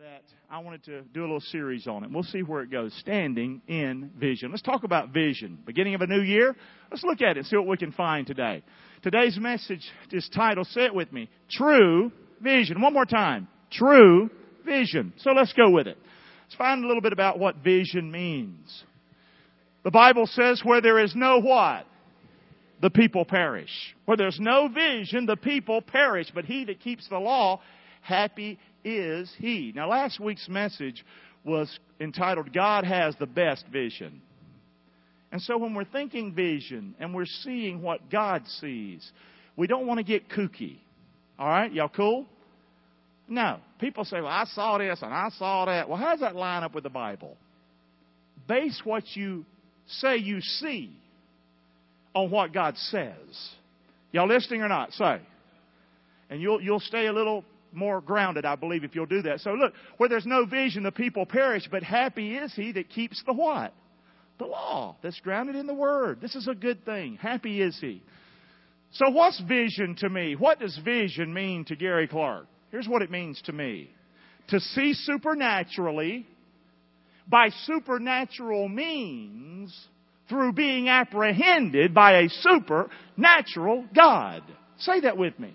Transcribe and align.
that 0.00 0.24
I 0.50 0.58
wanted 0.58 0.82
to 0.86 1.02
do 1.02 1.20
a 1.20 1.22
little 1.22 1.40
series 1.40 1.86
on 1.86 2.02
it. 2.02 2.10
We'll 2.10 2.24
see 2.24 2.42
where 2.42 2.62
it 2.62 2.70
goes. 2.70 2.92
Standing 2.98 3.62
in 3.68 4.10
vision. 4.18 4.50
Let's 4.50 4.60
talk 4.60 4.82
about 4.82 5.10
vision. 5.10 5.56
Beginning 5.64 5.94
of 5.94 6.00
a 6.00 6.08
new 6.08 6.20
year. 6.20 6.56
Let's 6.90 7.04
look 7.04 7.22
at 7.22 7.36
it 7.36 7.36
and 7.36 7.46
see 7.46 7.56
what 7.56 7.68
we 7.68 7.76
can 7.76 7.92
find 7.92 8.26
today. 8.26 8.64
Today's 9.04 9.38
message 9.38 9.88
is 10.10 10.28
titled, 10.34 10.66
say 10.66 10.86
it 10.86 10.94
with 10.96 11.12
me, 11.12 11.30
True 11.48 12.10
Vision. 12.40 12.80
One 12.80 12.92
more 12.92 13.04
time. 13.04 13.46
True 13.70 14.30
Vision. 14.66 15.12
So 15.18 15.30
let's 15.30 15.52
go 15.52 15.70
with 15.70 15.86
it. 15.86 15.96
Let's 16.46 16.56
find 16.56 16.82
a 16.82 16.88
little 16.88 17.02
bit 17.02 17.12
about 17.12 17.38
what 17.38 17.58
vision 17.58 18.10
means. 18.10 18.82
The 19.84 19.92
Bible 19.92 20.26
says 20.26 20.60
where 20.64 20.80
there 20.80 20.98
is 20.98 21.14
no 21.14 21.38
what? 21.38 21.86
The 22.82 22.90
people 22.90 23.24
perish. 23.24 23.94
Where 24.06 24.16
there's 24.16 24.40
no 24.40 24.66
vision, 24.66 25.26
the 25.26 25.36
people 25.36 25.82
perish. 25.82 26.32
But 26.34 26.46
he 26.46 26.64
that 26.64 26.80
keeps 26.80 27.08
the 27.08 27.18
law, 27.18 27.60
happy 28.02 28.58
is 28.84 29.32
he. 29.38 29.72
Now, 29.74 29.88
last 29.88 30.20
week's 30.20 30.48
message 30.48 31.04
was 31.44 31.78
entitled, 32.00 32.52
God 32.52 32.84
has 32.84 33.14
the 33.18 33.26
best 33.26 33.64
vision. 33.72 34.20
And 35.32 35.42
so 35.42 35.58
when 35.58 35.74
we're 35.74 35.84
thinking 35.84 36.32
vision 36.32 36.94
and 37.00 37.14
we're 37.14 37.26
seeing 37.26 37.82
what 37.82 38.10
God 38.10 38.42
sees, 38.60 39.10
we 39.56 39.66
don't 39.66 39.86
want 39.86 39.98
to 39.98 40.04
get 40.04 40.28
kooky. 40.28 40.78
All 41.38 41.48
right? 41.48 41.72
Y'all 41.72 41.88
cool? 41.88 42.26
No. 43.28 43.58
People 43.80 44.04
say, 44.04 44.20
well, 44.20 44.26
I 44.26 44.44
saw 44.44 44.78
this 44.78 45.00
and 45.02 45.12
I 45.12 45.30
saw 45.38 45.64
that. 45.64 45.88
Well, 45.88 45.98
how 45.98 46.12
does 46.12 46.20
that 46.20 46.36
line 46.36 46.62
up 46.62 46.74
with 46.74 46.84
the 46.84 46.90
Bible? 46.90 47.36
Base 48.46 48.80
what 48.84 49.04
you 49.14 49.44
say 49.86 50.16
you 50.16 50.40
see 50.40 50.96
on 52.14 52.30
what 52.30 52.52
God 52.52 52.76
says. 52.76 53.14
Y'all 54.12 54.28
listening 54.28 54.62
or 54.62 54.68
not? 54.68 54.92
Say. 54.92 55.20
And 56.30 56.40
you'll, 56.40 56.60
you'll 56.60 56.80
stay 56.80 57.06
a 57.06 57.12
little 57.12 57.44
more 57.74 58.00
grounded, 58.00 58.44
I 58.44 58.56
believe, 58.56 58.84
if 58.84 58.94
you'll 58.94 59.06
do 59.06 59.22
that. 59.22 59.40
So 59.40 59.52
look, 59.52 59.72
where 59.96 60.08
there's 60.08 60.26
no 60.26 60.46
vision, 60.46 60.82
the 60.82 60.92
people 60.92 61.26
perish, 61.26 61.68
but 61.70 61.82
happy 61.82 62.36
is 62.36 62.52
he 62.54 62.72
that 62.72 62.90
keeps 62.90 63.22
the 63.26 63.32
what? 63.32 63.72
The 64.38 64.46
law 64.46 64.96
that's 65.02 65.20
grounded 65.20 65.56
in 65.56 65.66
the 65.66 65.74
Word. 65.74 66.20
This 66.20 66.34
is 66.34 66.48
a 66.48 66.54
good 66.54 66.84
thing. 66.84 67.16
Happy 67.16 67.62
is 67.62 67.78
he. 67.80 68.02
So 68.92 69.10
what's 69.10 69.40
vision 69.40 69.96
to 69.98 70.08
me? 70.08 70.36
What 70.36 70.60
does 70.60 70.78
vision 70.84 71.32
mean 71.32 71.64
to 71.66 71.76
Gary 71.76 72.08
Clark? 72.08 72.46
Here's 72.70 72.88
what 72.88 73.02
it 73.02 73.10
means 73.10 73.40
to 73.42 73.52
me. 73.52 73.90
To 74.48 74.60
see 74.60 74.94
supernaturally, 74.94 76.26
by 77.28 77.48
supernatural 77.64 78.68
means, 78.68 79.74
through 80.28 80.52
being 80.52 80.88
apprehended 80.88 81.94
by 81.94 82.20
a 82.20 82.28
supernatural 82.28 83.84
God. 83.94 84.42
Say 84.78 85.00
that 85.00 85.16
with 85.16 85.38
me 85.38 85.54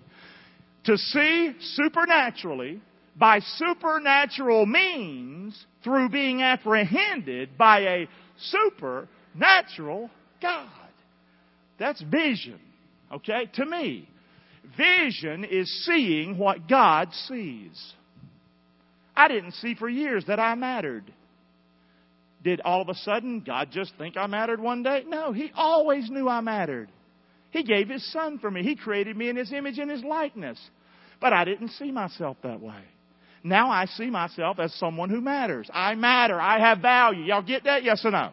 to 0.84 0.96
see 0.96 1.54
supernaturally 1.60 2.80
by 3.16 3.40
supernatural 3.40 4.66
means 4.66 5.66
through 5.84 6.08
being 6.08 6.42
apprehended 6.42 7.56
by 7.58 7.80
a 7.80 8.08
supernatural 8.38 10.10
God. 10.40 10.68
That's 11.78 12.02
vision. 12.02 12.60
Okay? 13.12 13.50
To 13.54 13.66
me, 13.66 14.08
vision 14.76 15.44
is 15.44 15.84
seeing 15.84 16.38
what 16.38 16.68
God 16.68 17.12
sees. 17.26 17.94
I 19.14 19.28
didn't 19.28 19.52
see 19.52 19.74
for 19.74 19.88
years 19.88 20.24
that 20.28 20.40
I 20.40 20.54
mattered. 20.54 21.12
Did 22.42 22.62
all 22.62 22.80
of 22.80 22.88
a 22.88 22.94
sudden 22.94 23.40
God 23.40 23.68
just 23.70 23.92
think 23.98 24.16
I 24.16 24.26
mattered 24.26 24.60
one 24.60 24.82
day? 24.82 25.04
No, 25.06 25.32
He 25.32 25.50
always 25.54 26.10
knew 26.10 26.28
I 26.28 26.40
mattered. 26.40 26.88
He 27.50 27.62
gave 27.62 27.88
His 27.88 28.04
Son 28.12 28.38
for 28.38 28.50
me. 28.50 28.62
He 28.62 28.76
created 28.76 29.16
me 29.16 29.28
in 29.28 29.36
His 29.36 29.52
image 29.52 29.78
and 29.78 29.90
His 29.90 30.02
likeness. 30.04 30.58
But 31.20 31.32
I 31.32 31.44
didn't 31.44 31.70
see 31.70 31.90
myself 31.90 32.36
that 32.42 32.60
way. 32.60 32.82
Now 33.42 33.70
I 33.70 33.86
see 33.86 34.10
myself 34.10 34.58
as 34.58 34.72
someone 34.74 35.10
who 35.10 35.20
matters. 35.20 35.68
I 35.72 35.94
matter. 35.94 36.40
I 36.40 36.60
have 36.60 36.80
value. 36.80 37.24
Y'all 37.24 37.42
get 37.42 37.64
that? 37.64 37.82
Yes 37.82 38.02
or 38.04 38.10
no? 38.10 38.30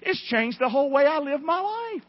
It's 0.00 0.20
changed 0.28 0.58
the 0.58 0.68
whole 0.68 0.90
way 0.90 1.06
I 1.06 1.18
live 1.18 1.42
my 1.42 1.60
life. 1.60 2.02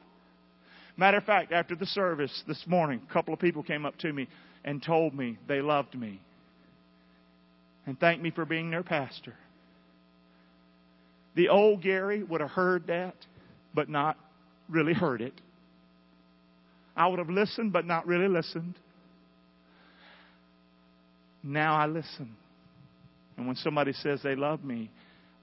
Matter 0.95 1.17
of 1.17 1.23
fact, 1.23 1.51
after 1.51 1.75
the 1.75 1.85
service 1.85 2.43
this 2.47 2.63
morning, 2.67 3.01
a 3.09 3.13
couple 3.13 3.33
of 3.33 3.39
people 3.39 3.63
came 3.63 3.85
up 3.85 3.97
to 3.99 4.13
me 4.13 4.27
and 4.63 4.81
told 4.81 5.13
me 5.13 5.37
they 5.47 5.61
loved 5.61 5.95
me 5.95 6.21
and 7.85 7.99
thanked 7.99 8.23
me 8.23 8.31
for 8.31 8.45
being 8.45 8.69
their 8.69 8.83
pastor. 8.83 9.33
The 11.35 11.49
old 11.49 11.81
Gary 11.81 12.23
would 12.23 12.41
have 12.41 12.51
heard 12.51 12.87
that, 12.87 13.15
but 13.73 13.89
not 13.89 14.17
really 14.69 14.93
heard 14.93 15.21
it. 15.21 15.33
I 16.95 17.07
would 17.07 17.19
have 17.19 17.29
listened, 17.29 17.73
but 17.73 17.85
not 17.85 18.05
really 18.07 18.27
listened. 18.27 18.75
Now 21.43 21.75
I 21.75 21.87
listen. 21.87 22.35
And 23.37 23.47
when 23.47 23.55
somebody 23.55 23.93
says 23.93 24.21
they 24.23 24.35
love 24.35 24.63
me, 24.63 24.89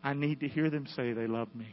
I 0.02 0.14
need 0.14 0.40
to 0.40 0.48
hear 0.48 0.70
them 0.70 0.86
say 0.94 1.12
they 1.12 1.26
love 1.26 1.48
me. 1.54 1.68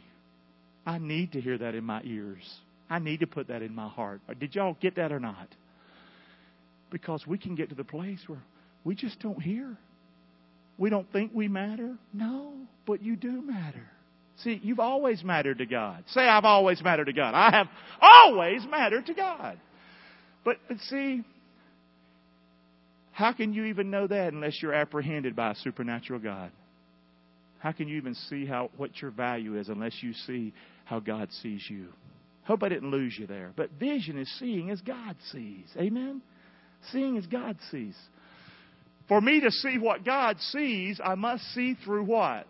I 0.85 0.97
need 0.97 1.33
to 1.33 1.41
hear 1.41 1.57
that 1.57 1.75
in 1.75 1.83
my 1.83 2.01
ears. 2.03 2.43
I 2.89 2.99
need 2.99 3.19
to 3.19 3.27
put 3.27 3.49
that 3.49 3.61
in 3.61 3.75
my 3.75 3.88
heart. 3.88 4.21
Did 4.39 4.55
y'all 4.55 4.77
get 4.81 4.95
that 4.95 5.11
or 5.11 5.19
not? 5.19 5.47
Because 6.89 7.25
we 7.27 7.38
can 7.38 7.55
get 7.55 7.69
to 7.69 7.75
the 7.75 7.83
place 7.83 8.19
where 8.27 8.41
we 8.83 8.95
just 8.95 9.19
don't 9.19 9.41
hear. 9.41 9.77
We 10.77 10.89
don't 10.89 11.11
think 11.11 11.31
we 11.33 11.47
matter. 11.47 11.95
No, 12.13 12.53
but 12.85 13.01
you 13.01 13.15
do 13.15 13.41
matter. 13.41 13.85
See, 14.44 14.59
you've 14.63 14.79
always 14.79 15.23
mattered 15.23 15.57
to 15.57 15.65
God. 15.65 16.03
Say, 16.09 16.21
I've 16.21 16.45
always 16.45 16.81
mattered 16.81 17.05
to 17.05 17.13
God. 17.13 17.33
I 17.33 17.51
have 17.51 17.67
always 18.01 18.65
mattered 18.69 19.07
to 19.07 19.13
God. 19.13 19.59
But, 20.44 20.58
but 20.68 20.78
see, 20.80 21.24
how 23.12 23.34
can 23.34 23.53
you 23.53 23.66
even 23.66 23.90
know 23.90 24.08
that 24.08 24.34
unless 24.34 24.62
you're 24.62 24.74
apprehended 24.74 25.36
by 25.36 25.52
a 25.52 25.56
supernatural 25.56 26.20
God? 26.20 26.52
How 27.59 27.72
can 27.72 27.88
you 27.88 27.98
even 27.98 28.14
see 28.14 28.46
how 28.46 28.70
what 28.78 29.02
your 29.02 29.12
value 29.12 29.58
is 29.59 29.70
unless 29.70 30.02
you 30.02 30.14
see 30.14 30.53
how 30.86 31.00
God 31.00 31.30
sees 31.42 31.66
you? 31.70 31.88
Hope 32.44 32.64
I 32.64 32.70
didn't 32.70 32.92
lose 32.92 33.16
you 33.20 33.28
there. 33.28 33.52
But 33.56 33.72
vision 33.80 34.18
is 34.18 34.31
seeing 34.40 34.70
as 34.70 34.80
God 34.81 35.16
sees. 35.31 35.66
Amen? 35.75 36.22
Seeing 36.92 37.18
as 37.18 37.25
God 37.25 37.58
sees. 37.72 37.96
For 39.08 39.19
me 39.19 39.42
to 39.42 39.52
see 39.52 39.78
what 39.78 40.06
God 40.06 40.40
sees, 40.40 41.02
I 41.04 41.16
must 41.16 41.44
see 41.54 41.75
through 41.84 42.04
what? 42.04 42.46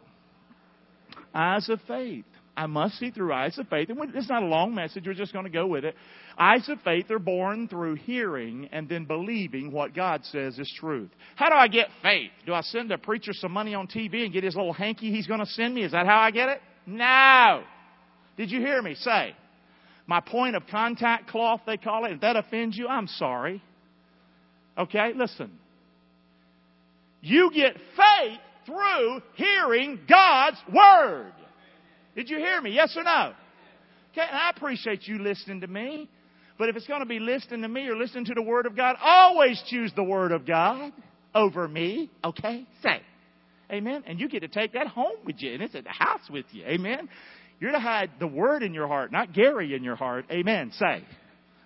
Eyes 1.34 1.70
of 1.70 1.80
faith. 1.88 2.26
I 2.58 2.66
must 2.66 2.98
see 2.98 3.12
through 3.12 3.32
eyes 3.32 3.58
of 3.60 3.68
faith. 3.70 3.90
And 3.90 4.00
it's 4.16 4.28
not 4.28 4.42
a 4.42 4.48
long 4.48 4.74
message, 4.74 5.06
we're 5.06 5.14
just 5.14 5.32
going 5.32 5.46
to 5.46 5.52
go 5.52 5.68
with 5.68 5.86
it. 5.86 5.96
Eyes 6.40 6.68
of 6.70 6.82
faith 6.82 7.10
are 7.12 7.20
born 7.20 7.68
through 7.68 7.96
hearing 7.96 8.68
and 8.72 8.90
then 8.90 9.06
believing 9.06 9.72
what 9.72 9.94
God 9.94 10.26
says 10.26 10.58
is 10.58 10.74
truth. 10.80 11.12
How 11.36 11.50
do 11.50 11.56
I 11.56 11.68
get 11.68 11.90
faith? 12.02 12.32
Do 12.48 12.56
I 12.56 12.62
send 12.62 12.92
a 12.92 12.98
preacher 12.98 13.32
some 13.32 13.52
money 13.52 13.76
on 13.76 13.88
TV 13.88 14.24
and 14.24 14.34
get 14.34 14.44
his 14.44 14.56
little 14.56 14.74
hanky 14.74 15.12
he's 15.12 15.28
going 15.28 15.40
to 15.40 15.46
send 15.46 15.76
me? 15.76 15.84
Is 15.84 15.92
that 15.92 16.08
how 16.08 16.20
I 16.20 16.32
get 16.32 16.50
it? 16.50 16.62
No. 16.88 17.64
Did 18.38 18.50
you 18.50 18.60
hear 18.60 18.82
me 18.82 18.96
say? 18.96 19.36
My 20.08 20.20
point 20.20 20.56
of 20.56 20.64
contact 20.72 21.30
cloth, 21.30 21.62
they 21.68 21.78
call 21.78 22.06
it. 22.06 22.14
If 22.14 22.22
that 22.22 22.36
offends 22.36 22.76
you, 22.76 22.88
I'm 22.88 23.08
sorry. 23.08 23.62
Okay, 24.78 25.12
listen. 25.16 25.52
You 27.22 27.52
get 27.54 27.76
faith 27.76 28.40
through 28.66 29.22
hearing 29.36 30.00
God's 30.10 30.58
Word. 30.74 31.34
Did 32.18 32.32
you 32.32 32.38
hear 32.38 32.60
me? 32.60 32.72
Yes 32.72 32.98
or 32.98 33.04
no? 33.04 33.34
Okay, 34.12 34.26
and 34.28 34.36
I 34.36 34.50
appreciate 34.50 35.08
you 35.08 35.20
listening 35.20 35.62
to 35.62 35.68
me. 35.68 36.10
But 36.58 36.68
if 36.68 36.76
it's 36.76 36.88
going 36.88 37.02
to 37.02 37.06
be 37.06 37.20
listening 37.20 37.62
to 37.62 37.68
me 37.68 37.88
or 37.88 37.96
listening 37.96 38.26
to 38.26 38.34
the 38.34 38.42
Word 38.42 38.66
of 38.66 38.76
God, 38.76 38.96
always 39.00 39.62
choose 39.68 39.92
the 39.96 40.04
Word 40.04 40.32
of 40.32 40.44
God 40.44 40.92
over 41.36 41.68
me. 41.68 42.10
Okay? 42.24 42.66
Say. 42.82 43.02
Amen. 43.72 44.04
And 44.08 44.20
you 44.20 44.28
get 44.28 44.40
to 44.40 44.48
take 44.48 44.74
that 44.74 44.88
home 44.88 45.18
with 45.26 45.36
you, 45.40 45.54
and 45.54 45.62
it's 45.62 45.76
at 45.76 45.84
the 45.84 45.92
house 45.92 46.28
with 46.28 46.48
you. 46.52 46.66
Amen. 46.66 47.08
You're 47.60 47.74
to 47.74 47.80
hide 47.80 48.10
the 48.20 48.26
Word 48.26 48.64
in 48.64 48.74
your 48.74 48.88
heart, 48.88 49.12
not 49.12 49.32
Gary 49.32 49.76
in 49.76 49.84
your 49.84 49.96
heart. 49.96 50.26
Amen. 50.32 50.72
Say. 50.74 51.04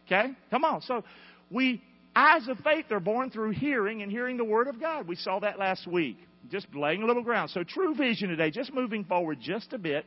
Okay? 0.05 0.33
Come 0.49 0.65
on. 0.65 0.81
So 0.81 1.05
we 1.49 1.81
eyes 2.13 2.45
of 2.49 2.57
faith 2.57 2.91
are 2.91 2.99
born 2.99 3.29
through 3.29 3.51
hearing 3.51 4.01
and 4.01 4.11
hearing 4.11 4.35
the 4.35 4.43
Word 4.43 4.67
of 4.67 4.81
God. 4.81 5.07
We 5.07 5.15
saw 5.15 5.39
that 5.39 5.57
last 5.57 5.87
week. 5.87 6.17
Just 6.51 6.67
laying 6.75 7.03
a 7.03 7.05
little 7.05 7.23
ground. 7.23 7.51
So 7.51 7.63
true 7.63 7.95
vision 7.95 8.27
today, 8.27 8.51
just 8.51 8.73
moving 8.73 9.05
forward 9.05 9.37
just 9.39 9.71
a 9.71 9.77
bit. 9.77 10.03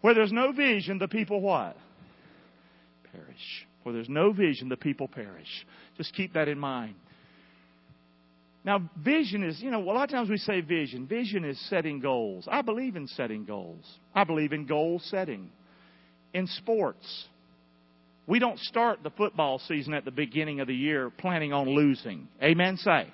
Where 0.00 0.14
there's 0.14 0.32
no 0.32 0.52
vision, 0.52 0.98
the 0.98 1.08
people 1.08 1.40
what? 1.40 1.76
Perish. 3.12 3.66
Where 3.82 3.92
there's 3.92 4.08
no 4.08 4.32
vision, 4.32 4.68
the 4.68 4.76
people 4.76 5.08
perish. 5.08 5.66
Just 5.96 6.14
keep 6.14 6.34
that 6.34 6.48
in 6.48 6.58
mind. 6.58 6.94
Now, 8.64 8.90
vision 9.02 9.42
is, 9.42 9.60
you 9.60 9.70
know, 9.70 9.82
a 9.82 9.92
lot 9.92 10.04
of 10.04 10.10
times 10.10 10.28
we 10.28 10.36
say 10.36 10.60
vision. 10.60 11.06
Vision 11.06 11.44
is 11.44 11.58
setting 11.70 12.00
goals. 12.00 12.46
I 12.50 12.60
believe 12.60 12.94
in 12.94 13.06
setting 13.06 13.44
goals. 13.44 13.84
I 14.14 14.24
believe 14.24 14.52
in 14.52 14.66
goal 14.66 15.00
setting. 15.04 15.50
In 16.34 16.46
sports, 16.46 17.26
we 18.26 18.38
don't 18.38 18.58
start 18.58 19.02
the 19.02 19.10
football 19.10 19.60
season 19.66 19.94
at 19.94 20.04
the 20.04 20.10
beginning 20.10 20.60
of 20.60 20.68
the 20.68 20.74
year 20.74 21.10
planning 21.10 21.52
on 21.52 21.68
losing. 21.68 22.28
Amen? 22.42 22.76
Say. 22.76 23.06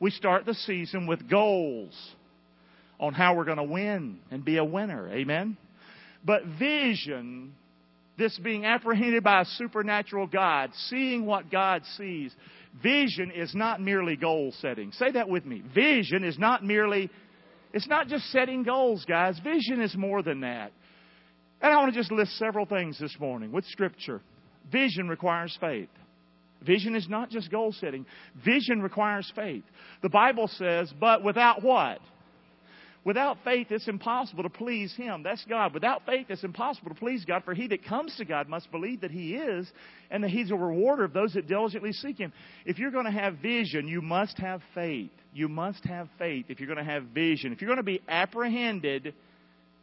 We 0.00 0.10
start 0.10 0.46
the 0.46 0.54
season 0.54 1.06
with 1.06 1.28
goals 1.28 1.94
on 2.98 3.12
how 3.12 3.36
we're 3.36 3.44
going 3.44 3.58
to 3.58 3.64
win 3.64 4.18
and 4.30 4.44
be 4.44 4.56
a 4.56 4.64
winner. 4.64 5.08
Amen? 5.10 5.56
But 6.24 6.44
vision 6.58 7.54
this 8.16 8.38
being 8.38 8.64
apprehended 8.64 9.24
by 9.24 9.42
a 9.42 9.44
supernatural 9.44 10.26
God, 10.26 10.70
seeing 10.88 11.26
what 11.26 11.50
God 11.50 11.82
sees. 11.96 12.34
Vision 12.82 13.30
is 13.34 13.54
not 13.54 13.80
merely 13.80 14.16
goal 14.16 14.52
setting. 14.60 14.92
Say 14.92 15.12
that 15.12 15.28
with 15.28 15.44
me. 15.44 15.62
Vision 15.74 16.24
is 16.24 16.38
not 16.38 16.64
merely, 16.64 17.10
it's 17.72 17.88
not 17.88 18.08
just 18.08 18.30
setting 18.30 18.62
goals, 18.62 19.04
guys. 19.08 19.38
Vision 19.42 19.80
is 19.80 19.96
more 19.96 20.22
than 20.22 20.40
that. 20.40 20.72
And 21.60 21.72
I 21.72 21.76
want 21.76 21.92
to 21.92 21.98
just 21.98 22.12
list 22.12 22.36
several 22.38 22.66
things 22.66 22.98
this 22.98 23.16
morning 23.18 23.52
with 23.52 23.64
Scripture. 23.66 24.20
Vision 24.70 25.08
requires 25.08 25.56
faith. 25.60 25.88
Vision 26.64 26.94
is 26.94 27.08
not 27.08 27.30
just 27.30 27.50
goal 27.50 27.72
setting. 27.72 28.06
Vision 28.44 28.80
requires 28.80 29.30
faith. 29.34 29.64
The 30.02 30.08
Bible 30.08 30.48
says, 30.48 30.92
but 30.98 31.22
without 31.22 31.62
what? 31.62 31.98
Without 33.04 33.36
faith, 33.44 33.66
it's 33.70 33.86
impossible 33.86 34.44
to 34.44 34.48
please 34.48 34.94
Him. 34.96 35.22
That's 35.22 35.44
God. 35.44 35.74
Without 35.74 36.06
faith, 36.06 36.26
it's 36.30 36.42
impossible 36.42 36.88
to 36.88 36.94
please 36.94 37.24
God, 37.26 37.44
for 37.44 37.52
he 37.52 37.66
that 37.68 37.84
comes 37.84 38.16
to 38.16 38.24
God 38.24 38.48
must 38.48 38.70
believe 38.70 39.02
that 39.02 39.10
He 39.10 39.34
is, 39.34 39.70
and 40.10 40.24
that 40.24 40.30
He's 40.30 40.50
a 40.50 40.56
rewarder 40.56 41.04
of 41.04 41.12
those 41.12 41.34
that 41.34 41.46
diligently 41.46 41.92
seek 41.92 42.16
Him. 42.16 42.32
If 42.64 42.78
you're 42.78 42.90
going 42.90 43.04
to 43.04 43.10
have 43.10 43.36
vision, 43.36 43.88
you 43.88 44.00
must 44.00 44.38
have 44.38 44.62
faith. 44.74 45.10
You 45.34 45.48
must 45.48 45.84
have 45.84 46.08
faith 46.18 46.46
if 46.48 46.60
you're 46.60 46.72
going 46.72 46.84
to 46.84 46.90
have 46.90 47.04
vision. 47.04 47.52
If 47.52 47.60
you're 47.60 47.68
going 47.68 47.76
to 47.76 47.82
be 47.82 48.00
apprehended, 48.08 49.14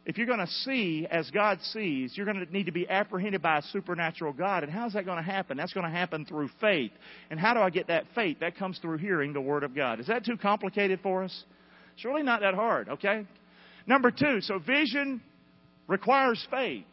if 0.04 0.18
you're 0.18 0.26
going 0.26 0.40
to 0.40 0.46
see 0.48 1.06
as 1.08 1.30
God 1.30 1.60
sees, 1.62 2.16
you're 2.16 2.26
going 2.26 2.44
to 2.44 2.52
need 2.52 2.66
to 2.66 2.72
be 2.72 2.88
apprehended 2.88 3.40
by 3.40 3.58
a 3.58 3.62
supernatural 3.62 4.32
God. 4.32 4.64
And 4.64 4.72
how's 4.72 4.94
that 4.94 5.04
going 5.04 5.18
to 5.18 5.22
happen? 5.22 5.56
That's 5.56 5.72
going 5.72 5.86
to 5.86 5.96
happen 5.96 6.24
through 6.24 6.50
faith. 6.60 6.90
And 7.30 7.38
how 7.38 7.54
do 7.54 7.60
I 7.60 7.70
get 7.70 7.86
that 7.86 8.06
faith? 8.16 8.40
That 8.40 8.56
comes 8.56 8.78
through 8.78 8.98
hearing 8.98 9.32
the 9.32 9.40
Word 9.40 9.62
of 9.62 9.76
God. 9.76 10.00
Is 10.00 10.08
that 10.08 10.24
too 10.24 10.36
complicated 10.36 10.98
for 11.04 11.22
us? 11.22 11.44
It's 11.94 12.04
really 12.04 12.22
not 12.22 12.40
that 12.40 12.54
hard, 12.54 12.88
okay? 12.88 13.26
Number 13.86 14.10
two, 14.10 14.40
so 14.40 14.58
vision 14.58 15.20
requires 15.88 16.44
faith. 16.50 16.84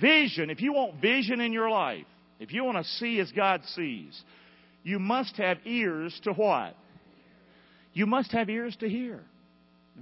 Vision, 0.00 0.50
if 0.50 0.60
you 0.60 0.72
want 0.72 1.00
vision 1.00 1.40
in 1.40 1.52
your 1.52 1.70
life, 1.70 2.06
if 2.40 2.52
you 2.52 2.64
want 2.64 2.78
to 2.78 2.84
see 2.84 3.20
as 3.20 3.32
God 3.32 3.62
sees, 3.74 4.22
you 4.82 4.98
must 4.98 5.36
have 5.36 5.58
ears 5.64 6.18
to 6.24 6.32
what? 6.32 6.74
You 7.92 8.06
must 8.06 8.32
have 8.32 8.48
ears 8.48 8.76
to 8.80 8.88
hear. 8.88 9.20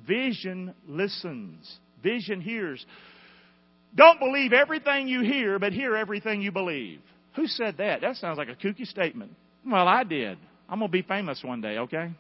Vision 0.06 0.74
listens. 0.86 1.78
Vision 2.02 2.40
hears. 2.40 2.84
Don't 3.94 4.18
believe 4.18 4.52
everything 4.52 5.08
you 5.08 5.22
hear, 5.22 5.58
but 5.58 5.72
hear 5.72 5.96
everything 5.96 6.42
you 6.42 6.52
believe. 6.52 7.00
Who 7.36 7.46
said 7.46 7.78
that? 7.78 8.02
That 8.02 8.16
sounds 8.16 8.38
like 8.38 8.48
a 8.48 8.54
kooky 8.54 8.86
statement. 8.86 9.32
Well, 9.64 9.88
I 9.88 10.04
did. 10.04 10.38
I'm 10.68 10.78
going 10.78 10.90
to 10.90 10.92
be 10.92 11.02
famous 11.02 11.42
one 11.42 11.60
day, 11.60 11.78
okay? 11.78 12.10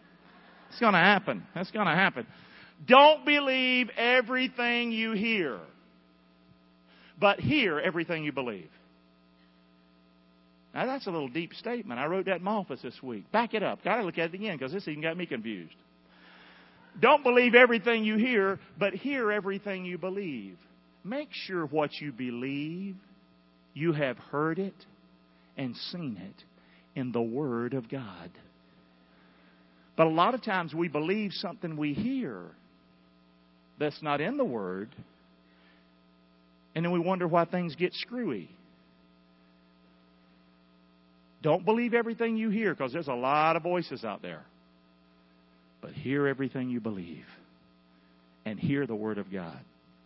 It's 0.70 0.80
going 0.80 0.92
to 0.92 0.98
happen. 0.98 1.46
That's 1.54 1.70
going 1.70 1.86
to 1.86 1.94
happen. 1.94 2.26
Don't 2.86 3.24
believe 3.24 3.88
everything 3.96 4.92
you 4.92 5.12
hear, 5.12 5.58
but 7.18 7.40
hear 7.40 7.78
everything 7.78 8.24
you 8.24 8.32
believe. 8.32 8.68
Now, 10.74 10.84
that's 10.84 11.06
a 11.06 11.10
little 11.10 11.28
deep 11.28 11.54
statement. 11.54 11.98
I 11.98 12.04
wrote 12.06 12.26
that 12.26 12.36
in 12.36 12.42
my 12.42 12.52
office 12.52 12.82
this 12.82 13.02
week. 13.02 13.32
Back 13.32 13.54
it 13.54 13.62
up. 13.62 13.82
Got 13.82 13.96
to 13.96 14.02
look 14.02 14.18
at 14.18 14.28
it 14.28 14.34
again 14.34 14.58
because 14.58 14.72
this 14.72 14.86
even 14.86 15.02
got 15.02 15.16
me 15.16 15.24
confused. 15.24 15.74
Don't 17.00 17.22
believe 17.22 17.54
everything 17.54 18.04
you 18.04 18.16
hear, 18.16 18.58
but 18.78 18.92
hear 18.92 19.32
everything 19.32 19.86
you 19.86 19.96
believe. 19.96 20.58
Make 21.02 21.28
sure 21.32 21.64
what 21.66 21.92
you 22.00 22.12
believe, 22.12 22.96
you 23.72 23.92
have 23.92 24.18
heard 24.18 24.58
it 24.58 24.74
and 25.56 25.76
seen 25.76 26.18
it 26.20 26.44
in 26.98 27.12
the 27.12 27.22
Word 27.22 27.74
of 27.74 27.88
God. 27.88 28.30
But 29.96 30.06
a 30.06 30.10
lot 30.10 30.34
of 30.34 30.42
times 30.42 30.74
we 30.74 30.88
believe 30.88 31.32
something 31.32 31.76
we 31.76 31.94
hear 31.94 32.42
that's 33.78 34.02
not 34.02 34.20
in 34.20 34.36
the 34.36 34.44
Word, 34.44 34.90
and 36.74 36.84
then 36.84 36.92
we 36.92 36.98
wonder 36.98 37.26
why 37.26 37.46
things 37.46 37.74
get 37.74 37.94
screwy. 37.94 38.50
Don't 41.42 41.64
believe 41.64 41.94
everything 41.94 42.36
you 42.36 42.50
hear 42.50 42.74
because 42.74 42.92
there's 42.92 43.08
a 43.08 43.14
lot 43.14 43.56
of 43.56 43.62
voices 43.62 44.04
out 44.04 44.20
there. 44.20 44.42
But 45.80 45.92
hear 45.92 46.26
everything 46.26 46.70
you 46.70 46.80
believe 46.80 47.24
and 48.44 48.58
hear 48.58 48.86
the 48.86 48.94
Word 48.94 49.18
of 49.18 49.30
God. 49.30 49.58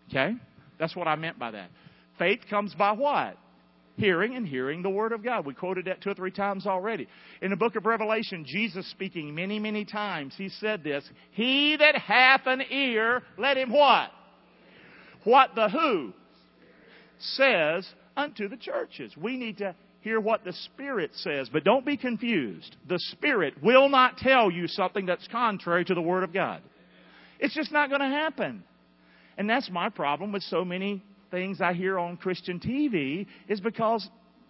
Okay? 0.08 0.34
That's 0.78 0.94
what 0.94 1.08
I 1.08 1.16
meant 1.16 1.38
by 1.38 1.52
that. 1.52 1.70
Faith 2.18 2.40
comes 2.48 2.74
by 2.74 2.92
what? 2.92 3.36
Hearing 4.00 4.34
and 4.34 4.46
hearing 4.46 4.82
the 4.82 4.90
Word 4.90 5.12
of 5.12 5.22
God. 5.22 5.46
We 5.46 5.54
quoted 5.54 5.84
that 5.84 6.00
two 6.00 6.10
or 6.10 6.14
three 6.14 6.30
times 6.30 6.66
already. 6.66 7.06
In 7.42 7.50
the 7.50 7.56
book 7.56 7.76
of 7.76 7.86
Revelation, 7.86 8.44
Jesus 8.46 8.90
speaking 8.90 9.34
many, 9.34 9.58
many 9.58 9.84
times, 9.84 10.34
he 10.36 10.48
said 10.48 10.82
this 10.82 11.08
He 11.32 11.76
that 11.76 11.94
hath 11.94 12.42
an 12.46 12.62
ear, 12.70 13.22
let 13.38 13.56
him 13.56 13.70
what? 13.70 14.10
What 15.24 15.54
the 15.54 15.68
who 15.68 16.14
says 17.18 17.86
unto 18.16 18.48
the 18.48 18.56
churches. 18.56 19.12
We 19.16 19.36
need 19.36 19.58
to 19.58 19.74
hear 20.00 20.18
what 20.18 20.44
the 20.44 20.52
Spirit 20.52 21.10
says, 21.14 21.50
but 21.52 21.62
don't 21.62 21.84
be 21.84 21.96
confused. 21.96 22.74
The 22.88 22.98
Spirit 23.12 23.62
will 23.62 23.88
not 23.88 24.16
tell 24.16 24.50
you 24.50 24.66
something 24.66 25.06
that's 25.06 25.28
contrary 25.28 25.84
to 25.84 25.94
the 25.94 26.02
Word 26.02 26.24
of 26.24 26.32
God. 26.32 26.62
It's 27.38 27.54
just 27.54 27.70
not 27.70 27.90
going 27.90 28.00
to 28.00 28.06
happen. 28.06 28.64
And 29.36 29.48
that's 29.48 29.70
my 29.70 29.88
problem 29.88 30.32
with 30.32 30.42
so 30.44 30.64
many 30.64 31.02
things 31.30 31.60
I 31.60 31.72
hear 31.72 31.98
on 31.98 32.16
Christian 32.16 32.60
TV 32.60 33.26
is 33.48 33.60
because 33.60 34.08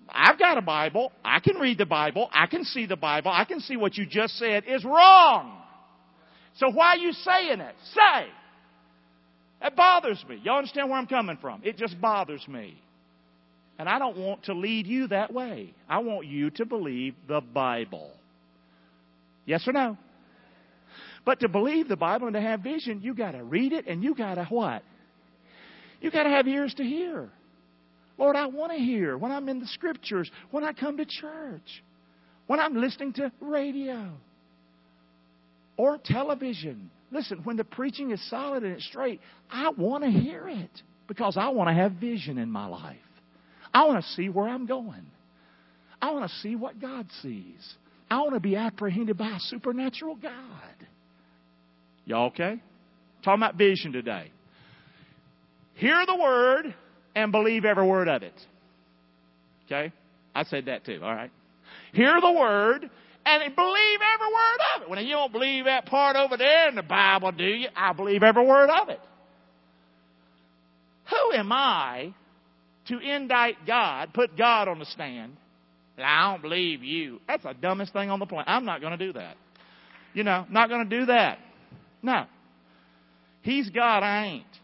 I've 0.09 0.39
got 0.39 0.59
a 0.59 0.63
Bible. 0.63 1.13
I 1.25 1.41
can 1.41 1.57
read 1.57 1.79
the 1.79 1.87
Bible. 1.87 2.29
I 2.33 2.47
can 2.47 2.65
see 2.65 2.87
the 2.87 2.97
Bible. 2.97 3.31
I 3.33 3.45
can 3.45 3.61
see 3.61 3.77
what 3.77 3.97
you 3.97 4.07
just 4.07 4.37
said 4.39 4.65
is 4.67 4.85
wrong. 4.85 5.61
So 6.57 6.71
why 6.71 6.95
are 6.95 6.99
you 6.99 7.13
saying 7.13 7.61
it? 7.61 7.75
Say. 7.95 8.27
That 9.61 9.77
bothers 9.77 10.25
me. 10.29 10.41
Y'all 10.43 10.59
understand 10.59 10.89
where 10.89 10.99
I'm 10.99 11.07
coming 11.07 11.39
from? 11.41 11.61
It 11.65 11.77
just 11.77 12.01
bothers 12.01 12.47
me. 12.49 12.81
And 13.79 13.89
I 13.89 13.99
don't 13.99 14.17
want 14.17 14.45
to 14.45 14.55
lead 14.55 14.87
you 14.87 15.09
that 15.09 15.33
way. 15.33 15.75
I 15.89 15.99
want 15.99 16.27
you 16.27 16.51
to 16.51 16.67
believe 16.67 17.15
the 17.29 17.41
Bible. 17.41 18.11
Yes 19.47 19.67
or 19.67 19.73
no? 19.73 19.97
But 21.25 21.41
to 21.41 21.49
believe 21.49 21.89
the 21.89 21.97
Bible 21.97 22.27
and 22.27 22.35
to 22.35 22.41
have 22.41 22.61
vision, 22.61 23.01
you 23.03 23.15
got 23.15 23.33
to 23.33 23.45
read 23.45 23.73
it 23.73 23.87
and 23.87 24.03
you 24.03 24.15
got 24.15 24.35
to 24.35 24.45
what? 24.45 24.83
You've 26.01 26.13
got 26.13 26.25
to 26.25 26.31
have 26.31 26.49
ears 26.49 26.75
to 26.75 26.85
hear. 26.85 27.29
Lord, 28.19 28.37
I 28.37 28.47
want 28.47 28.73
to 28.73 28.79
hear 28.79 29.17
when 29.17 29.33
I'm 29.33 29.49
in 29.49 29.61
the 29.61 29.67
scriptures, 29.67 30.31
when 30.51 30.63
I 30.65 30.73
come 30.73 30.99
to 30.99 31.07
church, 31.07 31.83
when 32.47 32.61
I'm 32.61 32.75
listening 32.75 33.15
to 33.15 33.33
radio 33.41 34.11
or 35.77 35.99
television. 36.05 36.91
Listen, 37.11 37.41
when 37.45 37.57
the 37.57 37.65
preaching 37.65 38.11
is 38.11 38.31
solid 38.31 38.63
and 38.63 38.75
it's 38.75 38.87
straight, 38.87 39.21
I 39.51 39.71
want 39.71 40.05
to 40.05 40.11
hear 40.11 40.49
it 40.49 40.83
because 41.09 41.37
I 41.39 41.49
want 41.49 41.69
to 41.69 41.75
have 41.75 41.93
vision 41.93 42.39
in 42.39 42.51
my 42.51 42.67
life. 42.67 42.97
I 43.73 43.87
want 43.87 44.05
to 44.05 44.11
see 44.11 44.29
where 44.29 44.49
I'm 44.49 44.67
going. 44.67 45.07
I 46.03 46.13
want 46.13 46.31
to 46.31 46.37
see 46.39 46.57
what 46.57 46.81
God 46.81 47.07
sees. 47.23 47.75
I 48.11 48.19
want 48.19 48.35
to 48.35 48.41
be 48.41 48.57
apprehended 48.57 49.17
by 49.17 49.29
a 49.29 49.41
supernatural 49.41 50.17
God. 50.17 50.33
Y'all 52.05 52.27
okay? 52.27 52.61
Talking 53.25 53.43
about 53.43 53.57
vision 53.57 53.93
today. 53.93 54.31
Hear 55.81 56.05
the 56.07 56.15
word 56.15 56.75
and 57.15 57.33
believe 57.33 57.65
every 57.65 57.87
word 57.87 58.07
of 58.07 58.23
it. 58.23 58.35
Okay? 59.65 59.91
I 60.35 60.45
said 60.45 60.67
that 60.67 60.85
too, 60.85 61.01
all 61.03 61.15
right? 61.15 61.31
Hear 61.95 62.21
the 62.21 62.33
word 62.33 62.83
and 63.25 63.57
believe 63.57 63.99
every 64.15 64.27
word 64.27 64.59
of 64.77 64.83
it. 64.83 64.91
When 64.91 65.03
you 65.07 65.13
don't 65.13 65.33
believe 65.33 65.65
that 65.65 65.87
part 65.87 66.17
over 66.17 66.37
there 66.37 66.69
in 66.69 66.75
the 66.75 66.83
Bible, 66.83 67.33
do 67.33 67.45
you? 67.45 67.69
I 67.75 67.95
believe 67.95 68.23
every 68.23 68.47
word 68.47 68.69
of 68.69 68.91
it. 68.91 69.01
Who 71.09 71.33
am 71.37 71.51
I 71.51 72.13
to 72.89 72.99
indict 72.99 73.67
God, 73.67 74.13
put 74.13 74.37
God 74.37 74.69
on 74.69 74.81
the 74.81 74.85
stand? 74.85 75.35
I 75.97 76.31
don't 76.31 76.43
believe 76.43 76.85
you. 76.85 77.21
That's 77.27 77.43
the 77.43 77.55
dumbest 77.55 77.95
thing 77.95 78.11
on 78.11 78.19
the 78.19 78.27
planet. 78.27 78.49
I'm 78.49 78.67
not 78.67 78.83
going 78.83 78.99
to 78.99 79.07
do 79.07 79.15
that. 79.15 79.37
You 80.13 80.25
know, 80.25 80.45
not 80.51 80.69
going 80.69 80.89
to 80.89 80.99
do 81.01 81.07
that. 81.07 81.39
No. 82.03 82.27
He's 83.41 83.71
God, 83.71 84.03
I 84.03 84.27
ain't. 84.27 84.60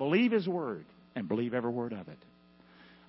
Believe 0.00 0.32
His 0.32 0.48
Word 0.48 0.86
and 1.14 1.28
believe 1.28 1.52
every 1.52 1.70
word 1.70 1.92
of 1.92 2.08
it. 2.08 2.16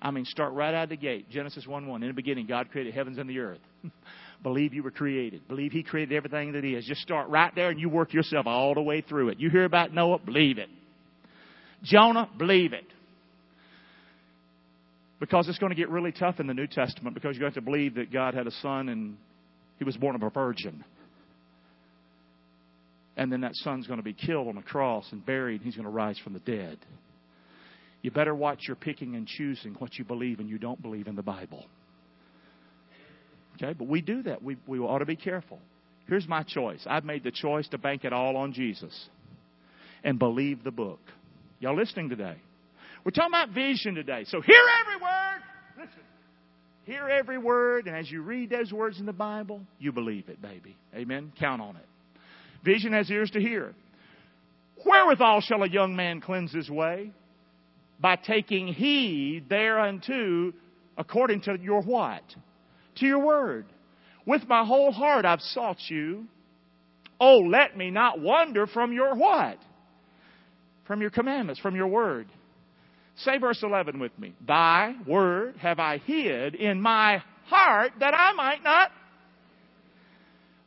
I 0.02 0.10
mean, 0.10 0.26
start 0.26 0.52
right 0.52 0.74
out 0.74 0.84
of 0.84 0.88
the 0.90 0.96
gate. 0.98 1.30
Genesis 1.30 1.66
1 1.66 1.86
1. 1.86 2.02
In 2.02 2.08
the 2.08 2.12
beginning, 2.12 2.46
God 2.46 2.70
created 2.70 2.92
heavens 2.92 3.16
and 3.16 3.30
the 3.30 3.38
earth. 3.38 3.60
believe 4.42 4.74
you 4.74 4.82
were 4.82 4.90
created. 4.90 5.48
Believe 5.48 5.72
He 5.72 5.82
created 5.82 6.14
everything 6.14 6.52
that 6.52 6.66
is. 6.66 6.84
Just 6.84 7.00
start 7.00 7.30
right 7.30 7.50
there 7.54 7.70
and 7.70 7.80
you 7.80 7.88
work 7.88 8.12
yourself 8.12 8.46
all 8.46 8.74
the 8.74 8.82
way 8.82 9.00
through 9.00 9.30
it. 9.30 9.40
You 9.40 9.48
hear 9.48 9.64
about 9.64 9.94
Noah? 9.94 10.18
Believe 10.18 10.58
it. 10.58 10.68
Jonah? 11.82 12.28
Believe 12.36 12.74
it. 12.74 12.84
Because 15.18 15.48
it's 15.48 15.58
going 15.58 15.70
to 15.70 15.76
get 15.76 15.88
really 15.88 16.12
tough 16.12 16.40
in 16.40 16.46
the 16.46 16.52
New 16.52 16.66
Testament 16.66 17.14
because 17.14 17.38
you 17.38 17.44
have 17.44 17.54
to 17.54 17.62
believe 17.62 17.94
that 17.94 18.12
God 18.12 18.34
had 18.34 18.46
a 18.46 18.52
son 18.60 18.90
and 18.90 19.16
he 19.78 19.84
was 19.84 19.96
born 19.96 20.14
of 20.14 20.22
a 20.22 20.28
virgin. 20.28 20.84
And 23.16 23.30
then 23.30 23.42
that 23.42 23.54
son's 23.56 23.86
going 23.86 23.98
to 23.98 24.04
be 24.04 24.14
killed 24.14 24.48
on 24.48 24.56
a 24.56 24.62
cross 24.62 25.06
and 25.12 25.24
buried, 25.24 25.60
and 25.60 25.64
he's 25.64 25.76
going 25.76 25.84
to 25.84 25.90
rise 25.90 26.18
from 26.18 26.32
the 26.32 26.38
dead. 26.40 26.78
You 28.00 28.10
better 28.10 28.34
watch 28.34 28.60
your 28.66 28.76
picking 28.76 29.14
and 29.14 29.26
choosing 29.26 29.74
what 29.74 29.96
you 29.96 30.04
believe 30.04 30.40
and 30.40 30.48
you 30.48 30.58
don't 30.58 30.80
believe 30.82 31.06
in 31.06 31.14
the 31.14 31.22
Bible. 31.22 31.64
Okay, 33.56 33.74
but 33.74 33.86
we 33.86 34.00
do 34.00 34.22
that. 34.24 34.42
We, 34.42 34.56
we 34.66 34.78
ought 34.80 34.98
to 34.98 35.06
be 35.06 35.16
careful. 35.16 35.60
Here's 36.08 36.26
my 36.26 36.42
choice 36.42 36.84
I've 36.86 37.04
made 37.04 37.22
the 37.22 37.30
choice 37.30 37.68
to 37.68 37.78
bank 37.78 38.04
it 38.04 38.12
all 38.12 38.36
on 38.36 38.52
Jesus 38.52 39.08
and 40.02 40.18
believe 40.18 40.64
the 40.64 40.72
book. 40.72 41.00
Y'all 41.60 41.76
listening 41.76 42.08
today? 42.08 42.36
We're 43.04 43.12
talking 43.12 43.30
about 43.30 43.50
vision 43.50 43.94
today. 43.94 44.24
So 44.26 44.40
hear 44.40 44.64
every 44.80 45.00
word. 45.00 45.42
Listen. 45.78 46.02
Hear 46.84 47.08
every 47.08 47.38
word, 47.38 47.86
and 47.86 47.96
as 47.96 48.10
you 48.10 48.22
read 48.22 48.50
those 48.50 48.72
words 48.72 48.98
in 48.98 49.06
the 49.06 49.12
Bible, 49.12 49.60
you 49.78 49.92
believe 49.92 50.28
it, 50.28 50.42
baby. 50.42 50.76
Amen. 50.94 51.32
Count 51.38 51.62
on 51.62 51.76
it. 51.76 51.86
Vision 52.64 52.92
has 52.92 53.10
ears 53.10 53.30
to 53.32 53.40
hear. 53.40 53.74
Wherewithal 54.84 55.40
shall 55.42 55.62
a 55.62 55.68
young 55.68 55.96
man 55.96 56.20
cleanse 56.20 56.52
his 56.52 56.70
way? 56.70 57.12
By 58.00 58.16
taking 58.16 58.68
heed 58.68 59.48
thereunto 59.48 60.52
according 60.96 61.42
to 61.42 61.58
your 61.60 61.82
what? 61.82 62.22
To 62.96 63.06
your 63.06 63.20
word. 63.24 63.66
With 64.26 64.46
my 64.48 64.64
whole 64.64 64.92
heart 64.92 65.24
I've 65.24 65.40
sought 65.40 65.78
you. 65.88 66.26
Oh, 67.20 67.38
let 67.38 67.76
me 67.76 67.90
not 67.90 68.20
wander 68.20 68.66
from 68.66 68.92
your 68.92 69.14
what? 69.14 69.58
From 70.86 71.00
your 71.00 71.10
commandments, 71.10 71.60
from 71.60 71.76
your 71.76 71.86
word. 71.86 72.26
Say 73.16 73.38
verse 73.38 73.62
11 73.62 74.00
with 74.00 74.16
me. 74.18 74.34
Thy 74.46 74.94
word 75.06 75.56
have 75.58 75.78
I 75.78 75.98
hid 75.98 76.54
in 76.54 76.80
my 76.80 77.22
heart 77.46 77.92
that 78.00 78.14
I 78.14 78.32
might 78.32 78.64
not 78.64 78.90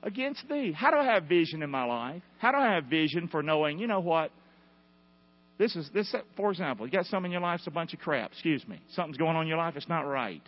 against 0.05 0.47
thee. 0.47 0.71
How 0.71 0.91
do 0.91 0.97
I 0.97 1.05
have 1.05 1.23
vision 1.23 1.63
in 1.63 1.69
my 1.69 1.83
life? 1.83 2.21
How 2.37 2.51
do 2.51 2.57
I 2.57 2.75
have 2.75 2.85
vision 2.85 3.27
for 3.27 3.43
knowing, 3.43 3.79
you 3.79 3.87
know 3.87 3.99
what? 3.99 4.31
This 5.57 5.75
is 5.75 5.89
this 5.93 6.13
for 6.37 6.51
example, 6.51 6.85
you 6.85 6.91
got 6.91 7.05
something 7.05 7.31
in 7.31 7.31
your 7.31 7.41
life, 7.41 7.59
it's 7.59 7.67
a 7.67 7.71
bunch 7.71 7.93
of 7.93 7.99
crap, 7.99 8.31
excuse 8.31 8.65
me. 8.67 8.79
Something's 8.93 9.17
going 9.17 9.35
on 9.35 9.43
in 9.43 9.47
your 9.47 9.57
life, 9.57 9.75
it's 9.75 9.89
not 9.89 10.01
right. 10.01 10.43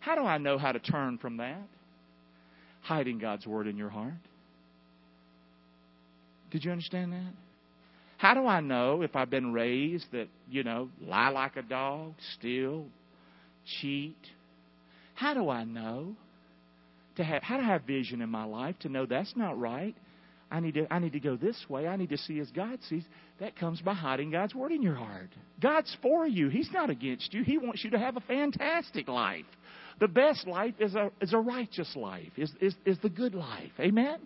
How 0.00 0.16
do 0.16 0.22
I 0.22 0.38
know 0.38 0.58
how 0.58 0.72
to 0.72 0.80
turn 0.80 1.18
from 1.18 1.36
that? 1.36 1.62
Hiding 2.82 3.18
God's 3.18 3.46
word 3.46 3.68
in 3.68 3.76
your 3.76 3.90
heart. 3.90 4.14
Did 6.50 6.64
you 6.64 6.72
understand 6.72 7.12
that? 7.12 7.32
How 8.16 8.34
do 8.34 8.46
I 8.46 8.60
know 8.60 9.02
if 9.02 9.14
I've 9.14 9.30
been 9.30 9.52
raised 9.52 10.06
that, 10.12 10.28
you 10.50 10.64
know, 10.64 10.88
lie 11.00 11.28
like 11.28 11.56
a 11.56 11.62
dog, 11.62 12.14
steal, 12.38 12.86
cheat? 13.80 14.16
How 15.14 15.34
do 15.34 15.48
I 15.48 15.64
know? 15.64 16.16
To 17.16 17.24
have, 17.24 17.42
how 17.42 17.58
to 17.58 17.62
have 17.62 17.82
vision 17.82 18.22
in 18.22 18.30
my 18.30 18.44
life 18.44 18.78
to 18.80 18.88
know 18.88 19.04
that's 19.04 19.36
not 19.36 19.58
right. 19.58 19.94
I 20.50 20.60
need 20.60 20.74
to 20.74 20.92
I 20.92 20.98
need 20.98 21.12
to 21.12 21.20
go 21.20 21.36
this 21.36 21.56
way. 21.68 21.86
I 21.86 21.96
need 21.96 22.10
to 22.10 22.18
see 22.18 22.38
as 22.38 22.50
God 22.50 22.78
sees. 22.88 23.04
That 23.40 23.56
comes 23.56 23.80
by 23.80 23.94
hiding 23.94 24.30
God's 24.30 24.54
word 24.54 24.72
in 24.72 24.82
your 24.82 24.94
heart. 24.94 25.30
God's 25.60 25.96
for 26.02 26.26
you. 26.26 26.48
He's 26.48 26.70
not 26.72 26.90
against 26.90 27.32
you. 27.32 27.42
He 27.42 27.58
wants 27.58 27.82
you 27.84 27.90
to 27.90 27.98
have 27.98 28.16
a 28.16 28.20
fantastic 28.20 29.08
life. 29.08 29.46
The 30.00 30.08
best 30.08 30.46
life 30.46 30.74
is 30.78 30.94
a 30.94 31.10
is 31.20 31.32
a 31.32 31.38
righteous 31.38 31.94
life. 31.96 32.32
Is 32.36 32.52
is, 32.60 32.74
is 32.84 32.98
the 33.02 33.08
good 33.08 33.34
life. 33.34 33.72
Amen. 33.80 34.18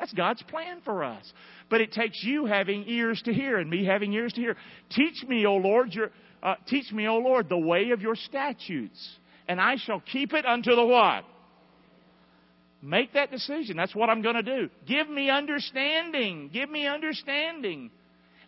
That's 0.00 0.12
God's 0.14 0.42
plan 0.44 0.80
for 0.84 1.04
us. 1.04 1.30
But 1.68 1.82
it 1.82 1.92
takes 1.92 2.22
you 2.24 2.46
having 2.46 2.84
ears 2.86 3.20
to 3.26 3.34
hear 3.34 3.58
and 3.58 3.68
me 3.68 3.84
having 3.84 4.12
ears 4.14 4.32
to 4.32 4.40
hear. 4.40 4.56
Teach 4.90 5.22
me, 5.28 5.46
O 5.46 5.56
Lord, 5.56 5.92
your, 5.92 6.10
uh, 6.42 6.54
teach 6.66 6.90
me, 6.90 7.06
O 7.06 7.18
Lord, 7.18 7.50
the 7.50 7.58
way 7.58 7.90
of 7.90 8.00
your 8.00 8.16
statutes, 8.16 9.18
and 9.46 9.60
I 9.60 9.76
shall 9.76 10.00
keep 10.00 10.32
it 10.32 10.46
unto 10.46 10.74
the 10.74 10.84
what? 10.84 11.24
Make 12.82 13.12
that 13.12 13.30
decision. 13.30 13.76
That's 13.76 13.94
what 13.94 14.08
I'm 14.08 14.22
going 14.22 14.36
to 14.36 14.42
do. 14.42 14.70
Give 14.86 15.08
me 15.08 15.28
understanding. 15.28 16.50
Give 16.52 16.70
me 16.70 16.86
understanding. 16.86 17.90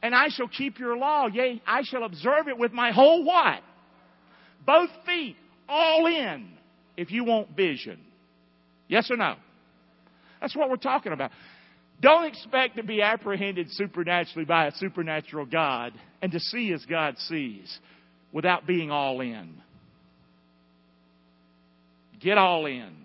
And 0.03 0.15
I 0.15 0.29
shall 0.29 0.49
keep 0.49 0.79
your 0.79 0.97
law. 0.97 1.27
Yea, 1.27 1.63
I 1.67 1.83
shall 1.83 2.05
observe 2.05 2.49
it 2.49 2.57
with 2.57 2.73
my 2.73 2.93
whole 2.93 3.25
what? 3.25 3.61
Both 4.65 4.91
feet, 5.05 5.37
all 5.69 6.07
in, 6.07 6.51
if 6.97 7.11
you 7.11 7.25
want 7.25 7.55
vision. 7.55 8.01
Yes 8.89 9.11
or 9.11 9.17
no? 9.17 9.35
That's 10.41 10.57
what 10.57 10.71
we're 10.71 10.77
talking 10.77 11.13
about. 11.13 11.31
Don't 12.01 12.25
expect 12.25 12.77
to 12.77 12.83
be 12.83 13.01
apprehended 13.01 13.69
supernaturally 13.71 14.45
by 14.45 14.67
a 14.67 14.73
supernatural 14.73 15.47
God 15.47 15.93
and 16.21 16.33
to 16.33 16.41
see 16.41 16.73
as 16.73 16.85
God 16.87 17.17
sees 17.19 17.79
without 18.33 18.67
being 18.67 18.91
all 18.91 19.21
in. 19.21 19.55
Get 22.21 22.39
all 22.39 22.67
in. 22.67 23.02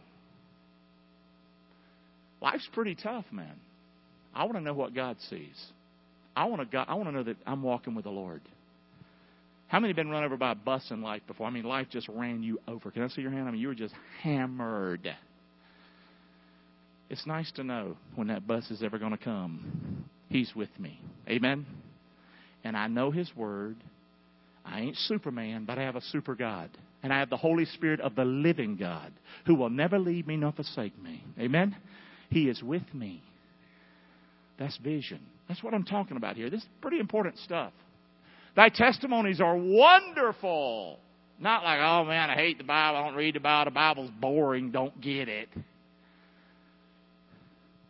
Life's 2.41 2.67
pretty 2.73 2.95
tough, 2.95 3.25
man. 3.31 3.55
I 4.33 4.43
want 4.43 4.55
to 4.55 4.61
know 4.61 4.73
what 4.73 4.93
God 4.93 5.17
sees. 5.29 5.55
I 6.35 6.45
want 6.45 6.69
to 6.69 6.77
I 6.77 6.93
want 6.93 7.09
to 7.09 7.11
know 7.11 7.23
that 7.23 7.37
I'm 7.45 7.63
walking 7.63 7.95
with 7.95 8.05
the 8.05 8.11
Lord. 8.11 8.41
How 9.67 9.79
many 9.79 9.89
have 9.89 9.95
been 9.95 10.09
run 10.09 10.23
over 10.23 10.37
by 10.37 10.51
a 10.51 10.55
bus 10.55 10.85
in 10.91 11.01
life 11.01 11.21
before? 11.27 11.47
I 11.47 11.49
mean, 11.49 11.63
life 11.63 11.87
just 11.91 12.07
ran 12.07 12.41
you 12.41 12.59
over. 12.67 12.89
Can 12.89 13.03
I 13.03 13.07
see 13.09 13.21
your 13.21 13.31
hand? 13.31 13.47
I 13.47 13.51
mean, 13.51 13.59
you 13.59 13.67
were 13.67 13.75
just 13.75 13.93
hammered. 14.21 15.13
It's 17.09 17.25
nice 17.25 17.51
to 17.53 17.63
know 17.63 17.97
when 18.15 18.27
that 18.27 18.47
bus 18.47 18.69
is 18.71 18.81
ever 18.83 18.97
going 18.97 19.11
to 19.11 19.17
come. 19.17 20.05
He's 20.29 20.53
with 20.55 20.69
me. 20.79 20.99
Amen? 21.27 21.65
And 22.63 22.77
I 22.77 22.87
know 22.87 23.11
His 23.11 23.29
Word. 23.35 23.75
I 24.65 24.81
ain't 24.81 24.97
Superman, 24.97 25.65
but 25.65 25.77
I 25.77 25.83
have 25.83 25.95
a 25.95 26.01
super 26.01 26.35
God. 26.35 26.69
And 27.03 27.13
I 27.13 27.19
have 27.19 27.29
the 27.29 27.37
Holy 27.37 27.65
Spirit 27.65 28.01
of 28.01 28.15
the 28.15 28.25
living 28.25 28.75
God 28.75 29.11
who 29.45 29.55
will 29.55 29.69
never 29.69 29.99
leave 29.99 30.27
me 30.27 30.35
nor 30.35 30.51
forsake 30.51 31.01
me. 31.01 31.23
Amen? 31.39 31.75
He 32.29 32.49
is 32.49 32.61
with 32.61 32.93
me. 32.93 33.23
That's 34.59 34.77
vision. 34.77 35.19
That's 35.47 35.63
what 35.63 35.73
I'm 35.73 35.85
talking 35.85 36.17
about 36.17 36.35
here. 36.35 36.49
This 36.49 36.61
is 36.61 36.67
pretty 36.81 36.99
important 36.99 37.37
stuff. 37.39 37.71
Thy 38.55 38.69
testimonies 38.69 39.39
are 39.39 39.55
wonderful. 39.55 40.99
Not 41.39 41.63
like, 41.63 41.79
oh 41.79 42.03
man, 42.05 42.29
I 42.29 42.35
hate 42.35 42.57
the 42.57 42.63
Bible, 42.63 42.97
I 42.97 43.05
don't 43.05 43.15
read 43.15 43.35
the 43.35 43.39
Bible, 43.39 43.71
the 43.71 43.75
Bible's 43.75 44.11
boring, 44.19 44.71
don't 44.71 44.99
get 44.99 45.29
it. 45.29 45.49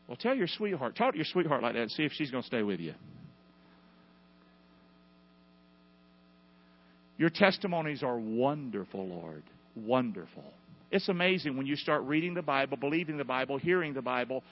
Well, 0.08 0.18
tell 0.18 0.36
your 0.36 0.48
sweetheart, 0.48 0.96
talk 0.98 1.14
to 1.14 1.18
your 1.18 1.26
sweetheart 1.26 1.64
like 1.64 1.74
that 1.74 1.82
and 1.82 1.92
see 1.92 2.04
if 2.04 2.12
she's 2.14 2.32
going 2.32 2.44
to 2.44 2.48
stay 2.48 2.64
with 2.64 2.80
you. 2.80 2.94
Your 7.18 7.30
testimonies 7.30 8.04
are 8.04 8.18
wonderful, 8.18 9.08
Lord. 9.08 9.44
Wonderful. 9.76 10.44
It's 10.92 11.10
amazing 11.10 11.58
when 11.58 11.66
you 11.66 11.76
start 11.76 12.04
reading 12.04 12.34
the 12.34 12.42
Bible, 12.42 12.78
believing 12.78 13.18
the 13.18 13.26
Bible, 13.26 13.58
hearing 13.58 13.94
the 13.94 14.02
Bible, 14.02 14.44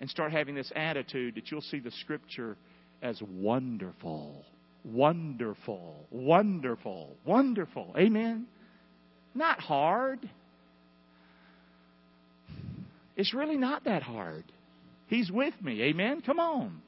and 0.00 0.08
start 0.08 0.32
having 0.32 0.54
this 0.54 0.72
attitude 0.74 1.34
that 1.34 1.50
you'll 1.50 1.60
see 1.60 1.78
the 1.78 1.90
Scripture 1.90 2.56
as 3.02 3.20
wonderful. 3.22 4.44
Wonderful. 4.84 6.06
Wonderful. 6.10 7.16
Wonderful. 7.24 7.94
Amen? 7.98 8.46
Not 9.34 9.60
hard. 9.60 10.28
It's 13.16 13.34
really 13.34 13.58
not 13.58 13.84
that 13.84 14.02
hard. 14.02 14.44
He's 15.08 15.30
with 15.30 15.54
me. 15.60 15.82
Amen? 15.82 16.22
Come 16.24 16.40
on. 16.40 16.80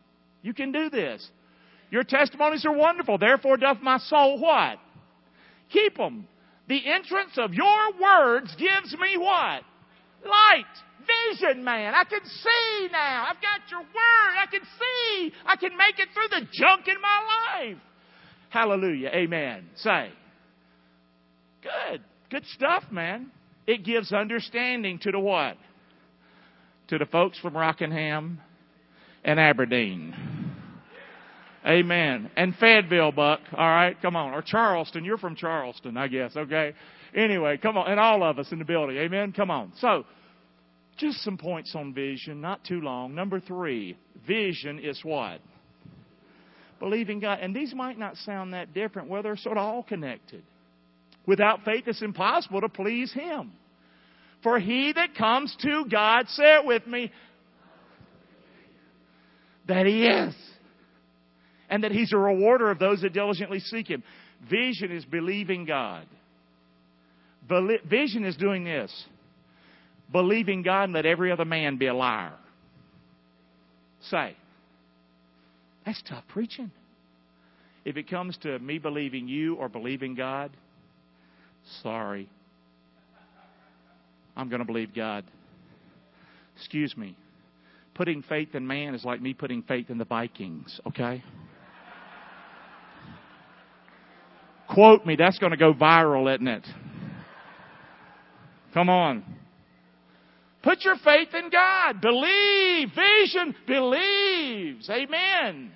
You 0.42 0.54
can 0.54 0.72
do 0.72 0.88
this. 0.88 1.28
Your 1.90 2.04
testimonies 2.04 2.64
are 2.64 2.72
wonderful. 2.72 3.18
Therefore 3.18 3.58
doth 3.58 3.82
my 3.82 3.98
soul 3.98 4.40
what? 4.40 4.78
Keep 5.70 5.98
them. 5.98 6.26
The 6.72 6.90
entrance 6.90 7.36
of 7.36 7.52
your 7.52 7.92
words 8.00 8.56
gives 8.56 8.96
me 8.98 9.18
what? 9.18 9.62
Light. 10.24 10.64
Vision, 11.30 11.62
man. 11.62 11.92
I 11.94 12.04
can 12.04 12.24
see 12.24 12.88
now. 12.90 13.26
I've 13.28 13.42
got 13.42 13.70
your 13.70 13.80
word. 13.80 14.32
I 14.40 14.46
can 14.50 14.62
see. 14.62 15.32
I 15.44 15.56
can 15.56 15.76
make 15.76 15.98
it 15.98 16.08
through 16.14 16.40
the 16.40 16.46
junk 16.50 16.88
in 16.88 16.94
my 17.02 17.66
life. 17.68 17.82
Hallelujah. 18.48 19.10
Amen. 19.12 19.66
Say. 19.76 20.08
Good. 21.62 22.00
Good 22.30 22.46
stuff, 22.46 22.84
man. 22.90 23.30
It 23.66 23.84
gives 23.84 24.10
understanding 24.10 24.98
to 25.00 25.12
the 25.12 25.20
what? 25.20 25.58
to 26.88 26.96
the 26.96 27.06
folks 27.06 27.38
from 27.38 27.54
Rockingham 27.54 28.40
and 29.24 29.38
Aberdeen. 29.38 30.31
Amen. 31.66 32.30
And 32.36 32.54
Fayetteville, 32.56 33.12
Buck. 33.12 33.40
All 33.52 33.68
right, 33.68 34.00
come 34.02 34.16
on. 34.16 34.34
Or 34.34 34.42
Charleston. 34.42 35.04
You're 35.04 35.18
from 35.18 35.36
Charleston, 35.36 35.96
I 35.96 36.08
guess. 36.08 36.36
Okay. 36.36 36.74
Anyway, 37.14 37.56
come 37.58 37.76
on. 37.76 37.90
And 37.90 38.00
all 38.00 38.22
of 38.24 38.38
us 38.38 38.50
in 38.50 38.58
the 38.58 38.64
building. 38.64 38.96
Amen. 38.96 39.32
Come 39.32 39.50
on. 39.50 39.72
So, 39.78 40.04
just 40.96 41.22
some 41.22 41.38
points 41.38 41.74
on 41.74 41.94
vision. 41.94 42.40
Not 42.40 42.64
too 42.64 42.80
long. 42.80 43.14
Number 43.14 43.38
three, 43.38 43.96
vision 44.26 44.80
is 44.80 45.00
what? 45.04 45.40
Believing 46.80 47.20
God. 47.20 47.38
And 47.40 47.54
these 47.54 47.74
might 47.74 47.98
not 47.98 48.16
sound 48.16 48.54
that 48.54 48.74
different. 48.74 49.08
Well, 49.08 49.22
they're 49.22 49.36
sort 49.36 49.56
of 49.56 49.62
all 49.62 49.84
connected. 49.84 50.42
Without 51.26 51.64
faith, 51.64 51.84
it's 51.86 52.02
impossible 52.02 52.62
to 52.62 52.68
please 52.68 53.12
Him. 53.12 53.52
For 54.42 54.58
he 54.58 54.92
that 54.92 55.14
comes 55.14 55.56
to 55.62 55.84
God, 55.88 56.28
say 56.28 56.56
it 56.56 56.66
with 56.66 56.86
me, 56.86 57.12
that 59.68 59.86
he 59.86 60.04
is. 60.04 60.34
And 61.72 61.84
that 61.84 61.90
he's 61.90 62.12
a 62.12 62.18
rewarder 62.18 62.70
of 62.70 62.78
those 62.78 63.00
that 63.00 63.14
diligently 63.14 63.58
seek 63.58 63.88
him. 63.88 64.02
Vision 64.50 64.92
is 64.92 65.06
believing 65.06 65.64
God. 65.64 66.06
Vision 67.88 68.24
is 68.24 68.36
doing 68.36 68.62
this 68.62 69.06
believing 70.12 70.60
God 70.60 70.84
and 70.84 70.92
let 70.92 71.06
every 71.06 71.32
other 71.32 71.46
man 71.46 71.78
be 71.78 71.86
a 71.86 71.94
liar. 71.94 72.34
Say, 74.10 74.36
that's 75.86 76.02
tough 76.06 76.24
preaching. 76.28 76.70
If 77.86 77.96
it 77.96 78.10
comes 78.10 78.36
to 78.42 78.58
me 78.58 78.78
believing 78.78 79.26
you 79.26 79.54
or 79.54 79.70
believing 79.70 80.14
God, 80.14 80.50
sorry, 81.82 82.28
I'm 84.36 84.50
going 84.50 84.60
to 84.60 84.66
believe 84.66 84.94
God. 84.94 85.24
Excuse 86.56 86.94
me. 86.94 87.16
Putting 87.94 88.22
faith 88.22 88.54
in 88.54 88.66
man 88.66 88.94
is 88.94 89.04
like 89.04 89.22
me 89.22 89.32
putting 89.32 89.62
faith 89.62 89.88
in 89.88 89.96
the 89.96 90.04
Vikings, 90.04 90.78
okay? 90.86 91.22
Quote 94.72 95.04
me. 95.04 95.16
That's 95.16 95.38
going 95.38 95.50
to 95.50 95.56
go 95.56 95.74
viral, 95.74 96.32
isn't 96.34 96.48
it? 96.48 96.66
Come 98.74 98.88
on. 98.88 99.24
Put 100.62 100.84
your 100.84 100.96
faith 100.96 101.28
in 101.34 101.50
God. 101.50 102.00
Believe. 102.00 102.88
Vision 102.94 103.54
believes. 103.66 104.88
Amen. 104.88 105.72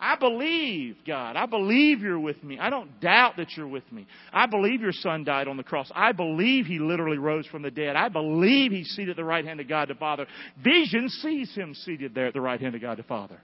I 0.00 0.14
believe, 0.14 0.96
God. 1.04 1.34
I 1.34 1.46
believe 1.46 2.02
you're 2.02 2.20
with 2.20 2.42
me. 2.44 2.56
I 2.58 2.70
don't 2.70 3.00
doubt 3.00 3.36
that 3.38 3.48
you're 3.56 3.66
with 3.66 3.90
me. 3.90 4.06
I 4.32 4.46
believe 4.46 4.80
your 4.80 4.92
son 4.92 5.24
died 5.24 5.48
on 5.48 5.56
the 5.56 5.64
cross. 5.64 5.90
I 5.92 6.12
believe 6.12 6.66
he 6.66 6.78
literally 6.78 7.18
rose 7.18 7.46
from 7.46 7.62
the 7.62 7.70
dead. 7.70 7.96
I 7.96 8.08
believe 8.08 8.70
he's 8.70 8.88
seated 8.90 9.10
at 9.10 9.16
the 9.16 9.24
right 9.24 9.44
hand 9.44 9.58
of 9.58 9.68
God 9.68 9.88
the 9.88 9.96
Father. 9.96 10.26
Vision 10.62 11.08
sees 11.08 11.52
him 11.52 11.74
seated 11.74 12.14
there 12.14 12.26
at 12.26 12.34
the 12.34 12.40
right 12.40 12.60
hand 12.60 12.76
of 12.76 12.80
God 12.80 12.98
the 12.98 13.02
Father. 13.02 13.40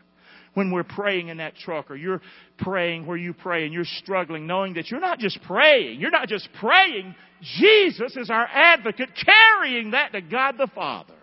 When 0.54 0.70
we're 0.70 0.84
praying 0.84 1.28
in 1.28 1.38
that 1.38 1.56
truck 1.56 1.90
or 1.90 1.96
you're 1.96 2.22
praying 2.58 3.06
where 3.06 3.16
you 3.16 3.34
pray 3.34 3.64
and 3.64 3.74
you're 3.74 3.84
struggling, 3.84 4.46
knowing 4.46 4.74
that 4.74 4.90
you're 4.90 5.00
not 5.00 5.18
just 5.18 5.40
praying, 5.42 6.00
you're 6.00 6.12
not 6.12 6.28
just 6.28 6.48
praying. 6.60 7.14
Jesus 7.58 8.16
is 8.16 8.30
our 8.30 8.46
advocate 8.46 9.10
carrying 9.24 9.90
that 9.90 10.12
to 10.12 10.20
God 10.20 10.56
the 10.56 10.68
Father. 10.72 11.14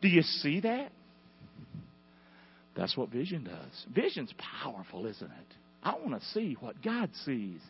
Do 0.00 0.08
you 0.08 0.22
see 0.22 0.60
that? 0.60 0.90
That's 2.74 2.96
what 2.96 3.10
vision 3.10 3.44
does. 3.44 3.86
Vision's 3.94 4.32
powerful, 4.62 5.06
isn't 5.06 5.30
it? 5.30 5.56
I 5.82 5.94
want 5.96 6.20
to 6.20 6.26
see 6.28 6.56
what 6.60 6.82
God 6.82 7.10
sees. 7.24 7.60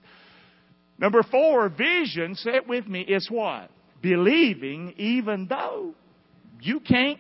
Number 0.98 1.22
four, 1.22 1.68
vision, 1.68 2.34
say 2.34 2.56
it 2.56 2.68
with 2.68 2.86
me, 2.86 3.00
is 3.00 3.28
what? 3.30 3.70
Believing 4.02 4.94
even 4.98 5.46
though 5.48 5.94
you 6.60 6.80
can't. 6.80 7.18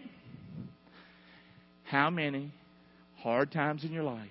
How 1.84 2.10
many 2.10 2.52
hard 3.22 3.52
times 3.52 3.84
in 3.84 3.92
your 3.92 4.04
life 4.04 4.28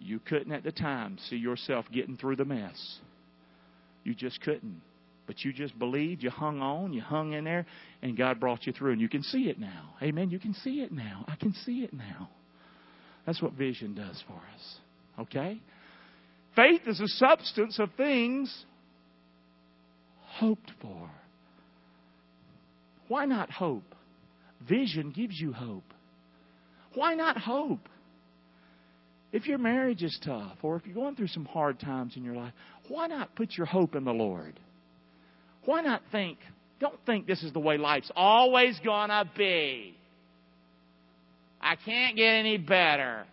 you 0.00 0.18
couldn't 0.18 0.52
at 0.52 0.64
the 0.64 0.72
time 0.72 1.18
see 1.28 1.36
yourself 1.36 1.84
getting 1.92 2.16
through 2.16 2.36
the 2.36 2.44
mess? 2.44 2.98
You 4.02 4.14
just 4.14 4.40
couldn't. 4.40 4.80
But 5.26 5.44
you 5.44 5.52
just 5.52 5.78
believed, 5.78 6.22
you 6.22 6.30
hung 6.30 6.60
on, 6.60 6.92
you 6.92 7.02
hung 7.02 7.34
in 7.34 7.44
there, 7.44 7.66
and 8.02 8.16
God 8.16 8.40
brought 8.40 8.66
you 8.66 8.72
through. 8.72 8.92
And 8.92 9.00
you 9.00 9.08
can 9.08 9.22
see 9.22 9.48
it 9.48 9.60
now. 9.60 9.94
Amen. 10.02 10.30
You 10.30 10.40
can 10.40 10.54
see 10.54 10.80
it 10.80 10.90
now. 10.90 11.24
I 11.28 11.36
can 11.36 11.52
see 11.52 11.80
it 11.80 11.92
now. 11.92 12.30
That's 13.26 13.40
what 13.40 13.52
vision 13.52 13.94
does 13.94 14.24
for 14.26 14.32
us. 14.34 14.76
Okay? 15.20 15.60
Faith 16.56 16.80
is 16.86 16.98
a 16.98 17.06
substance 17.06 17.78
of 17.78 17.90
things 17.96 18.64
hoped 20.22 20.72
for. 20.82 21.10
Why 23.06 23.26
not 23.26 23.50
hope? 23.50 23.94
Vision 24.68 25.12
gives 25.12 25.38
you 25.38 25.52
hope. 25.52 25.84
Why 26.94 27.14
not 27.14 27.38
hope? 27.38 27.88
If 29.32 29.46
your 29.46 29.58
marriage 29.58 30.02
is 30.02 30.18
tough 30.24 30.56
or 30.62 30.76
if 30.76 30.84
you're 30.86 30.94
going 30.94 31.14
through 31.14 31.28
some 31.28 31.44
hard 31.44 31.78
times 31.78 32.16
in 32.16 32.24
your 32.24 32.34
life, 32.34 32.52
why 32.88 33.06
not 33.06 33.36
put 33.36 33.56
your 33.56 33.66
hope 33.66 33.94
in 33.94 34.04
the 34.04 34.12
Lord? 34.12 34.58
Why 35.64 35.82
not 35.82 36.02
think, 36.10 36.38
don't 36.80 36.98
think 37.06 37.26
this 37.26 37.42
is 37.42 37.52
the 37.52 37.60
way 37.60 37.78
life's 37.78 38.10
always 38.16 38.80
gonna 38.84 39.30
be. 39.36 39.96
I 41.60 41.76
can't 41.76 42.16
get 42.16 42.30
any 42.34 42.56
better. 42.56 43.24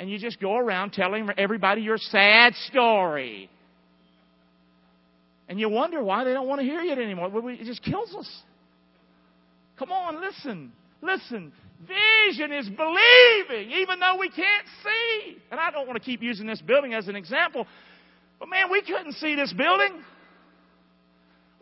And 0.00 0.10
you 0.10 0.18
just 0.18 0.40
go 0.40 0.56
around 0.56 0.92
telling 0.92 1.28
everybody 1.36 1.82
your 1.82 1.98
sad 1.98 2.54
story. 2.70 3.50
And 5.48 5.60
you 5.60 5.68
wonder 5.68 6.02
why 6.02 6.24
they 6.24 6.32
don't 6.32 6.46
want 6.46 6.60
to 6.60 6.66
hear 6.66 6.80
it 6.80 6.98
anymore. 6.98 7.30
It 7.50 7.64
just 7.64 7.82
kills 7.82 8.14
us. 8.14 8.42
Come 9.78 9.90
on, 9.92 10.20
listen. 10.20 10.72
Listen. 11.02 11.52
Vision 11.80 12.52
is 12.52 12.68
believing, 12.68 13.70
even 13.70 14.00
though 14.00 14.16
we 14.18 14.28
can't 14.28 14.66
see. 14.82 15.36
And 15.50 15.60
I 15.60 15.70
don't 15.70 15.86
want 15.86 15.98
to 15.98 16.04
keep 16.04 16.22
using 16.22 16.46
this 16.46 16.60
building 16.60 16.92
as 16.92 17.06
an 17.06 17.14
example, 17.14 17.66
but 18.40 18.48
man, 18.48 18.70
we 18.70 18.82
couldn't 18.82 19.12
see 19.14 19.36
this 19.36 19.52
building. 19.52 20.02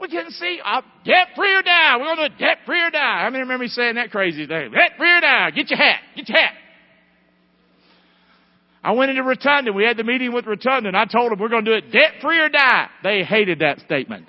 We 0.01 0.09
couldn't 0.09 0.33
see. 0.33 0.61
Uh, 0.63 0.83
debt 1.05 1.29
free 1.37 1.55
or 1.55 1.63
die. 1.63 1.97
We're 1.99 2.17
going 2.17 2.31
to 2.31 2.39
debt 2.39 2.59
free 2.67 2.83
or 2.83 2.91
die. 2.91 2.99
I 2.99 3.31
mean, 3.31 3.41
remember 3.41 3.65
me 3.65 3.69
saying 3.69 3.95
that 3.97 4.11
crazy 4.11 4.47
thing. 4.47 4.73
Debt 4.73 4.93
free 4.99 5.11
or 5.11 5.21
die. 5.21 5.51
Get 5.51 5.71
your 5.71 5.79
hat. 5.79 6.01
Get 6.15 6.29
your 6.29 6.39
hat. 6.39 6.53
I 8.83 8.93
went 8.93 9.11
into 9.11 9.23
Rotunda. 9.23 9.73
We 9.73 9.85
had 9.85 9.97
the 9.97 10.05
meeting 10.05 10.33
with 10.33 10.47
Rotunda, 10.47 10.89
and 10.89 10.97
I 10.97 11.07
told 11.07 11.33
them 11.33 11.41
we're 11.41 11.49
going 11.49 11.65
to 11.65 11.81
do 11.81 11.87
it 11.87 11.93
debt 11.93 12.21
free 12.23 12.39
or 12.39 12.49
die. 12.49 12.89
They 13.03 13.25
hated 13.25 13.59
that 13.59 13.81
statement. 13.81 14.29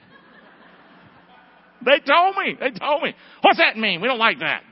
They 1.85 1.99
told 1.99 2.35
me. 2.35 2.57
They 2.59 2.71
told 2.71 3.03
me. 3.03 3.13
What's 3.41 3.59
that 3.59 3.77
mean? 3.77 4.01
We 4.01 4.07
don't 4.07 4.17
like 4.17 4.39
that. 4.39 4.63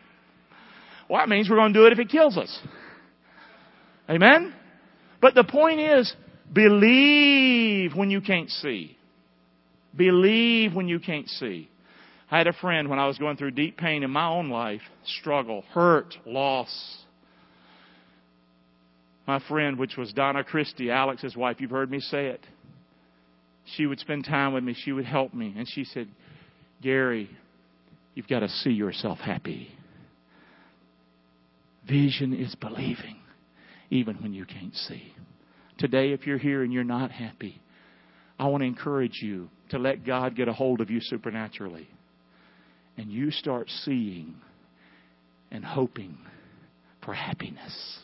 Well, 1.10 1.20
that 1.20 1.30
means 1.30 1.50
we're 1.50 1.58
going 1.58 1.74
to 1.74 1.80
do 1.80 1.86
it 1.86 1.94
if 1.94 2.00
it 2.00 2.10
kills 2.10 2.38
us. 2.38 2.60
Amen? 4.10 4.54
But 5.22 5.36
the 5.36 5.44
point 5.44 5.80
is, 5.80 6.14
believe 6.52 7.96
when 7.96 8.10
you 8.10 8.22
can't 8.22 8.50
see. 8.50 8.98
Believe 9.96 10.74
when 10.74 10.88
you 10.88 11.00
can't 11.00 11.28
see. 11.28 11.70
I 12.30 12.40
had 12.40 12.48
a 12.48 12.54
friend 12.54 12.90
when 12.90 13.00
I 13.00 13.08
was 13.08 13.18
going 13.18 13.38
through 13.38 13.52
deep 13.52 13.78
pain 13.78 14.04
in 14.04 14.10
my 14.10 14.28
own 14.28 14.50
life, 14.50 14.82
struggle, 15.06 15.64
hurt, 15.72 16.16
loss. 16.26 16.98
My 19.28 19.40
friend, 19.48 19.78
which 19.78 19.96
was 19.98 20.12
Donna 20.14 20.44
Christie, 20.44 20.92
Alex's 20.92 21.36
wife, 21.36 21.58
you've 21.60 21.72
heard 21.72 21.90
me 21.90 22.00
say 22.00 22.28
it. 22.28 22.46
She 23.76 23.86
would 23.86 24.00
spend 24.00 24.26
time 24.26 24.54
with 24.54 24.64
me. 24.64 24.76
She 24.78 24.92
would 24.92 25.06
help 25.06 25.34
me. 25.34 25.54
And 25.58 25.68
she 25.68 25.84
said, 25.84 26.08
Gary, 26.82 27.30
you've 28.14 28.28
got 28.28 28.40
to 28.40 28.50
see 28.50 28.72
yourself 28.72 29.20
happy. 29.20 29.70
Vision 31.88 32.34
is 32.34 32.56
believing, 32.56 33.18
even 33.90 34.16
when 34.18 34.34
you 34.34 34.46
can't 34.46 34.76
see. 34.76 35.14
Today, 35.78 36.12
if 36.12 36.26
you're 36.26 36.38
here 36.38 36.64
and 36.64 36.74
you're 36.74 36.84
not 36.84 37.12
happy, 37.12 37.62
I 38.40 38.48
want 38.48 38.62
to 38.62 38.68
encourage 38.68 39.20
you 39.22 39.50
to 39.70 39.78
let 39.78 40.06
God 40.06 40.36
get 40.36 40.48
a 40.48 40.54
hold 40.54 40.82
of 40.82 40.90
you 40.90 41.00
supernaturally. 41.02 41.88
And 42.98 43.12
you 43.12 43.30
start 43.32 43.70
seeing 43.84 44.36
and 45.52 45.64
hoping 45.64 46.18
for 47.04 47.14
happiness. 47.14 48.00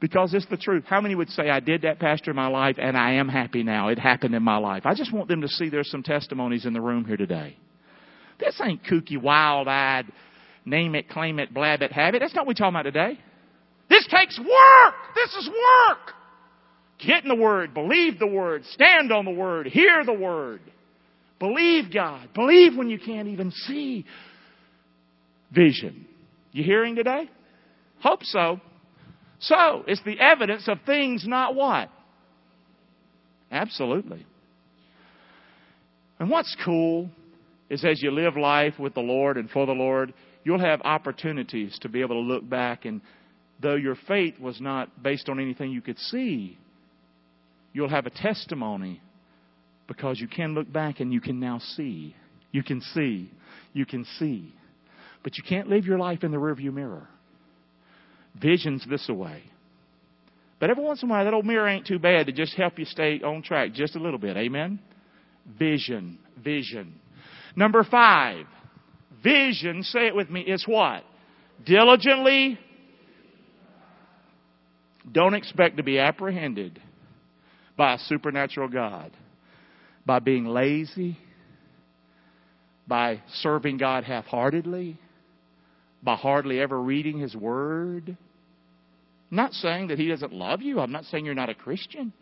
Because 0.00 0.32
it's 0.32 0.46
the 0.46 0.56
truth. 0.56 0.84
How 0.86 1.00
many 1.00 1.14
would 1.14 1.28
say, 1.30 1.50
I 1.50 1.60
did 1.60 1.82
that, 1.82 1.98
Pastor, 1.98 2.30
in 2.30 2.36
my 2.36 2.46
life, 2.46 2.76
and 2.78 2.96
I 2.96 3.14
am 3.14 3.28
happy 3.28 3.62
now? 3.62 3.88
It 3.88 3.98
happened 3.98 4.34
in 4.34 4.42
my 4.42 4.56
life. 4.56 4.86
I 4.86 4.94
just 4.94 5.12
want 5.12 5.28
them 5.28 5.40
to 5.40 5.48
see 5.48 5.68
there's 5.68 5.90
some 5.90 6.02
testimonies 6.02 6.66
in 6.66 6.72
the 6.72 6.80
room 6.80 7.04
here 7.04 7.16
today. 7.16 7.56
This 8.38 8.60
ain't 8.64 8.84
kooky, 8.84 9.20
wild 9.20 9.66
eyed, 9.66 10.06
name 10.64 10.94
it, 10.94 11.08
claim 11.08 11.38
it, 11.38 11.52
blab 11.52 11.82
it, 11.82 11.92
have 11.92 12.14
it. 12.14 12.20
That's 12.20 12.34
not 12.34 12.42
what 12.42 12.48
we're 12.48 12.54
talking 12.54 12.74
about 12.74 12.82
today. 12.82 13.18
This 13.88 14.06
takes 14.08 14.38
work. 14.38 14.94
This 15.14 15.34
is 15.34 15.48
work. 15.48 16.14
Get 16.98 17.22
in 17.22 17.28
the 17.28 17.36
Word, 17.36 17.74
believe 17.74 18.18
the 18.18 18.26
Word, 18.26 18.64
stand 18.72 19.12
on 19.12 19.24
the 19.24 19.30
Word, 19.30 19.66
hear 19.66 20.04
the 20.04 20.12
Word. 20.12 20.60
Believe 21.38 21.92
God. 21.92 22.28
Believe 22.34 22.76
when 22.76 22.90
you 22.90 22.98
can't 22.98 23.28
even 23.28 23.52
see. 23.52 24.04
Vision. 25.54 26.06
You 26.52 26.64
hearing 26.64 26.96
today? 26.96 27.30
Hope 28.00 28.24
so. 28.24 28.60
So, 29.40 29.84
it's 29.86 30.02
the 30.04 30.18
evidence 30.18 30.66
of 30.66 30.78
things 30.84 31.24
not 31.26 31.54
what? 31.54 31.90
Absolutely. 33.52 34.26
And 36.18 36.28
what's 36.28 36.56
cool 36.64 37.08
is 37.70 37.84
as 37.84 38.02
you 38.02 38.10
live 38.10 38.36
life 38.36 38.74
with 38.78 38.94
the 38.94 39.00
Lord 39.00 39.36
and 39.36 39.48
for 39.48 39.64
the 39.64 39.72
Lord, 39.72 40.12
you'll 40.48 40.58
have 40.58 40.80
opportunities 40.80 41.78
to 41.78 41.90
be 41.90 42.00
able 42.00 42.14
to 42.14 42.26
look 42.26 42.48
back 42.48 42.86
and 42.86 43.02
though 43.60 43.74
your 43.74 43.96
faith 44.08 44.40
was 44.40 44.58
not 44.62 45.02
based 45.02 45.28
on 45.28 45.38
anything 45.38 45.70
you 45.70 45.82
could 45.82 45.98
see, 45.98 46.56
you'll 47.74 47.90
have 47.90 48.06
a 48.06 48.10
testimony 48.10 49.02
because 49.86 50.18
you 50.18 50.26
can 50.26 50.54
look 50.54 50.72
back 50.72 51.00
and 51.00 51.12
you 51.12 51.20
can 51.20 51.38
now 51.38 51.58
see. 51.58 52.16
You 52.50 52.62
can 52.62 52.80
see. 52.80 53.30
You 53.74 53.84
can 53.84 54.06
see. 54.18 54.54
But 55.22 55.36
you 55.36 55.44
can't 55.46 55.68
live 55.68 55.84
your 55.84 55.98
life 55.98 56.24
in 56.24 56.30
the 56.30 56.38
rearview 56.38 56.72
mirror. 56.72 57.06
Vision's 58.40 58.86
this 58.88 59.06
away. 59.10 59.42
But 60.60 60.70
every 60.70 60.82
once 60.82 61.02
in 61.02 61.10
a 61.10 61.12
while, 61.12 61.26
that 61.26 61.34
old 61.34 61.44
mirror 61.44 61.68
ain't 61.68 61.86
too 61.86 61.98
bad 61.98 62.24
to 62.24 62.32
just 62.32 62.54
help 62.54 62.78
you 62.78 62.86
stay 62.86 63.20
on 63.20 63.42
track 63.42 63.74
just 63.74 63.96
a 63.96 64.00
little 64.00 64.18
bit. 64.18 64.38
Amen? 64.38 64.78
Vision. 65.58 66.18
Vision. 66.42 66.94
Number 67.54 67.84
five. 67.84 68.46
Vision, 69.22 69.82
say 69.82 70.06
it 70.06 70.14
with 70.14 70.30
me, 70.30 70.40
is 70.40 70.64
what? 70.66 71.02
Diligently. 71.64 72.58
Don't 75.10 75.34
expect 75.34 75.78
to 75.78 75.82
be 75.82 75.98
apprehended 75.98 76.80
by 77.76 77.94
a 77.94 77.98
supernatural 77.98 78.68
God, 78.68 79.10
by 80.04 80.18
being 80.18 80.44
lazy, 80.44 81.16
by 82.86 83.22
serving 83.34 83.78
God 83.78 84.04
half 84.04 84.24
heartedly, 84.26 84.98
by 86.02 86.14
hardly 86.14 86.60
ever 86.60 86.80
reading 86.80 87.18
His 87.18 87.34
Word. 87.34 88.16
I'm 89.30 89.36
not 89.36 89.52
saying 89.52 89.88
that 89.88 89.98
He 89.98 90.08
doesn't 90.08 90.32
love 90.32 90.62
you. 90.62 90.80
I'm 90.80 90.92
not 90.92 91.04
saying 91.04 91.24
you're 91.24 91.34
not 91.34 91.48
a 91.48 91.54
Christian. 91.54 92.12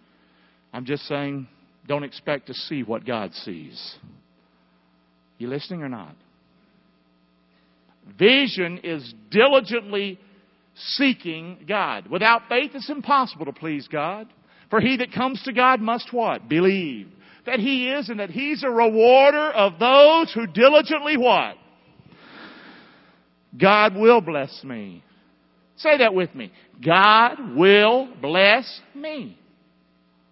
I'm 0.72 0.84
just 0.84 1.04
saying 1.04 1.48
don't 1.86 2.04
expect 2.04 2.48
to 2.48 2.54
see 2.54 2.82
what 2.82 3.06
God 3.06 3.32
sees. 3.32 3.96
You 5.38 5.48
listening 5.48 5.82
or 5.82 5.88
not? 5.88 6.14
Vision 8.18 8.78
is 8.84 9.14
diligently 9.30 10.18
seeking 10.74 11.64
God. 11.68 12.08
Without 12.08 12.42
faith, 12.48 12.72
it's 12.74 12.90
impossible 12.90 13.46
to 13.46 13.52
please 13.52 13.88
God. 13.88 14.28
For 14.70 14.80
he 14.80 14.96
that 14.98 15.12
comes 15.12 15.42
to 15.44 15.52
God 15.52 15.80
must 15.80 16.12
what? 16.12 16.48
Believe 16.48 17.08
that 17.46 17.60
he 17.60 17.88
is 17.88 18.08
and 18.08 18.20
that 18.20 18.30
he's 18.30 18.62
a 18.62 18.70
rewarder 18.70 19.50
of 19.52 19.78
those 19.78 20.32
who 20.32 20.46
diligently 20.46 21.16
what? 21.16 21.56
God 23.58 23.94
will 23.94 24.20
bless 24.20 24.62
me. 24.64 25.02
Say 25.76 25.98
that 25.98 26.12
with 26.12 26.34
me. 26.34 26.52
God 26.84 27.56
will 27.56 28.08
bless 28.20 28.80
me. 28.94 29.38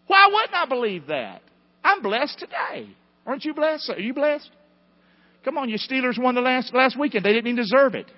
Why 0.06 0.28
wouldn't 0.30 0.54
I 0.54 0.66
believe 0.66 1.06
that? 1.06 1.42
I'm 1.82 2.02
blessed 2.02 2.38
today. 2.38 2.88
Aren't 3.24 3.44
you 3.44 3.54
blessed? 3.54 3.90
Are 3.90 4.00
you 4.00 4.12
blessed? 4.12 4.50
Come 5.44 5.58
on, 5.58 5.68
your 5.68 5.78
Steelers 5.78 6.18
won 6.18 6.34
the 6.34 6.40
last, 6.40 6.72
last 6.74 6.98
weekend. 6.98 7.24
They 7.24 7.32
didn't 7.32 7.46
even 7.46 7.56
deserve 7.56 7.94
it. 7.94 8.10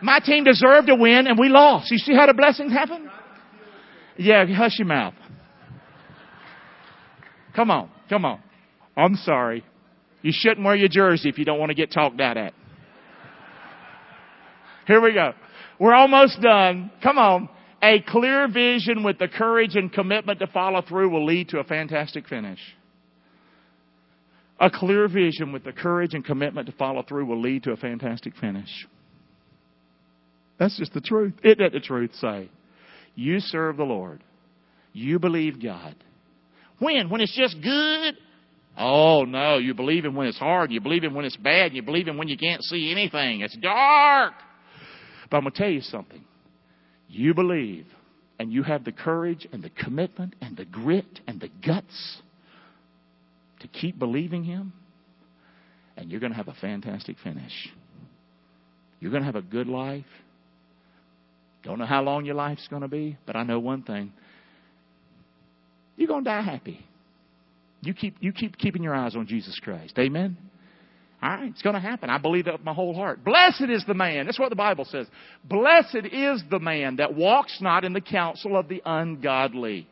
My 0.00 0.20
team 0.20 0.44
deserved 0.44 0.86
to 0.86 0.94
win 0.94 1.26
and 1.26 1.38
we 1.38 1.48
lost. 1.48 1.90
You 1.90 1.98
see 1.98 2.14
how 2.14 2.26
the 2.26 2.34
blessings 2.34 2.72
happen? 2.72 3.10
Yeah, 4.16 4.46
hush 4.54 4.78
your 4.78 4.86
mouth. 4.86 5.14
Come 7.54 7.70
on, 7.70 7.90
come 8.08 8.24
on. 8.24 8.40
I'm 8.96 9.16
sorry. 9.16 9.64
You 10.22 10.32
shouldn't 10.32 10.64
wear 10.64 10.76
your 10.76 10.88
jersey 10.88 11.28
if 11.28 11.38
you 11.38 11.44
don't 11.44 11.58
want 11.58 11.70
to 11.70 11.74
get 11.74 11.90
talked 11.90 12.20
out 12.20 12.36
at. 12.36 12.52
Here 14.86 15.00
we 15.00 15.12
go. 15.12 15.32
We're 15.78 15.94
almost 15.94 16.40
done. 16.40 16.90
Come 17.02 17.18
on. 17.18 17.48
A 17.82 18.00
clear 18.00 18.48
vision 18.48 19.04
with 19.04 19.18
the 19.18 19.28
courage 19.28 19.76
and 19.76 19.92
commitment 19.92 20.40
to 20.40 20.48
follow 20.48 20.82
through 20.82 21.10
will 21.10 21.24
lead 21.24 21.50
to 21.50 21.58
a 21.58 21.64
fantastic 21.64 22.28
finish. 22.28 22.58
A 24.60 24.70
clear 24.70 25.06
vision 25.08 25.52
with 25.52 25.64
the 25.64 25.72
courage 25.72 26.14
and 26.14 26.24
commitment 26.24 26.66
to 26.66 26.72
follow 26.72 27.02
through 27.02 27.26
will 27.26 27.40
lead 27.40 27.62
to 27.64 27.72
a 27.72 27.76
fantastic 27.76 28.34
finish. 28.36 28.86
That's 30.58 30.76
just 30.76 30.92
the 30.92 31.00
truth. 31.00 31.34
Isn't 31.44 31.58
that 31.60 31.72
the 31.72 31.80
truth? 31.80 32.10
Say, 32.16 32.50
you 33.14 33.38
serve 33.38 33.76
the 33.76 33.84
Lord. 33.84 34.22
You 34.92 35.18
believe 35.18 35.62
God. 35.62 35.94
When? 36.80 37.08
When 37.08 37.20
it's 37.20 37.36
just 37.36 37.56
good? 37.62 38.16
Oh 38.76 39.24
no, 39.24 39.58
you 39.58 39.74
believe 39.74 40.04
Him 40.04 40.14
when 40.14 40.28
it's 40.28 40.38
hard. 40.38 40.70
You 40.70 40.80
believe 40.80 41.04
Him 41.04 41.14
when 41.14 41.24
it's 41.24 41.36
bad. 41.36 41.72
You 41.72 41.82
believe 41.82 42.06
Him 42.06 42.16
when 42.16 42.28
you 42.28 42.38
can't 42.38 42.62
see 42.62 42.90
anything. 42.90 43.40
It's 43.40 43.56
dark. 43.56 44.34
But 45.30 45.36
I'm 45.36 45.42
going 45.42 45.52
to 45.52 45.58
tell 45.58 45.70
you 45.70 45.80
something. 45.80 46.24
You 47.08 47.34
believe 47.34 47.86
and 48.38 48.52
you 48.52 48.62
have 48.62 48.84
the 48.84 48.92
courage 48.92 49.46
and 49.52 49.62
the 49.62 49.70
commitment 49.70 50.34
and 50.40 50.56
the 50.56 50.64
grit 50.64 51.20
and 51.26 51.40
the 51.40 51.50
guts 51.64 52.22
to 53.60 53.68
keep 53.68 53.98
believing 53.98 54.44
Him, 54.44 54.72
and 55.96 56.10
you're 56.10 56.20
going 56.20 56.32
to 56.32 56.36
have 56.36 56.48
a 56.48 56.54
fantastic 56.60 57.16
finish. 57.22 57.52
You're 59.00 59.10
going 59.10 59.22
to 59.22 59.26
have 59.26 59.36
a 59.36 59.42
good 59.42 59.66
life. 59.66 60.04
Don't 61.64 61.78
know 61.78 61.86
how 61.86 62.02
long 62.02 62.24
your 62.24 62.34
life's 62.34 62.66
going 62.68 62.82
to 62.82 62.88
be, 62.88 63.16
but 63.26 63.36
I 63.36 63.42
know 63.42 63.58
one 63.58 63.82
thing. 63.82 64.12
You're 65.96 66.08
going 66.08 66.24
to 66.24 66.30
die 66.30 66.42
happy. 66.42 66.84
You 67.80 67.94
keep, 67.94 68.16
you 68.20 68.32
keep 68.32 68.56
keeping 68.58 68.82
your 68.82 68.94
eyes 68.94 69.14
on 69.16 69.26
Jesus 69.26 69.58
Christ. 69.60 69.98
Amen? 69.98 70.36
All 71.20 71.30
right, 71.30 71.50
it's 71.50 71.62
going 71.62 71.74
to 71.74 71.80
happen. 71.80 72.10
I 72.10 72.18
believe 72.18 72.44
that 72.44 72.54
with 72.54 72.64
my 72.64 72.72
whole 72.72 72.94
heart. 72.94 73.24
Blessed 73.24 73.68
is 73.68 73.84
the 73.86 73.94
man. 73.94 74.26
That's 74.26 74.38
what 74.38 74.50
the 74.50 74.56
Bible 74.56 74.84
says. 74.84 75.06
Blessed 75.44 76.06
is 76.12 76.42
the 76.48 76.60
man 76.60 76.96
that 76.96 77.14
walks 77.14 77.58
not 77.60 77.84
in 77.84 77.92
the 77.92 78.00
counsel 78.00 78.56
of 78.56 78.68
the 78.68 78.80
ungodly, 78.84 79.88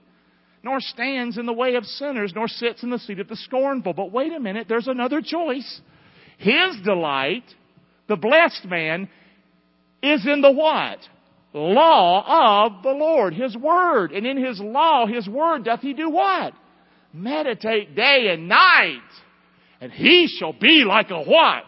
nor 0.62 0.80
stands 0.80 1.38
in 1.38 1.46
the 1.46 1.52
way 1.52 1.74
of 1.74 1.84
sinners, 1.84 2.32
nor 2.34 2.48
sits 2.48 2.82
in 2.82 2.90
the 2.90 2.98
seat 2.98 3.20
of 3.20 3.28
the 3.28 3.36
scornful. 3.36 3.92
But 3.92 4.12
wait 4.12 4.32
a 4.32 4.40
minute, 4.40 4.66
there's 4.68 4.88
another 4.88 5.22
choice. 5.22 5.80
His 6.38 6.76
delight, 6.84 7.44
the 8.08 8.16
blessed 8.16 8.66
man, 8.66 9.08
is 10.02 10.26
in 10.26 10.40
the 10.40 10.52
what? 10.52 10.98
Law 11.52 12.66
of 12.66 12.82
the 12.82 12.90
Lord, 12.90 13.32
His 13.32 13.56
Word. 13.56 14.12
And 14.12 14.26
in 14.26 14.42
His 14.42 14.60
law, 14.60 15.06
His 15.06 15.28
Word, 15.28 15.64
doth 15.64 15.80
He 15.80 15.94
do 15.94 16.10
what? 16.10 16.52
Meditate 17.12 17.94
day 17.94 18.28
and 18.30 18.48
night. 18.48 19.00
And 19.80 19.92
he 19.92 20.26
shall 20.26 20.52
be 20.52 20.84
like 20.86 21.10
a 21.10 21.22
what? 21.22 21.64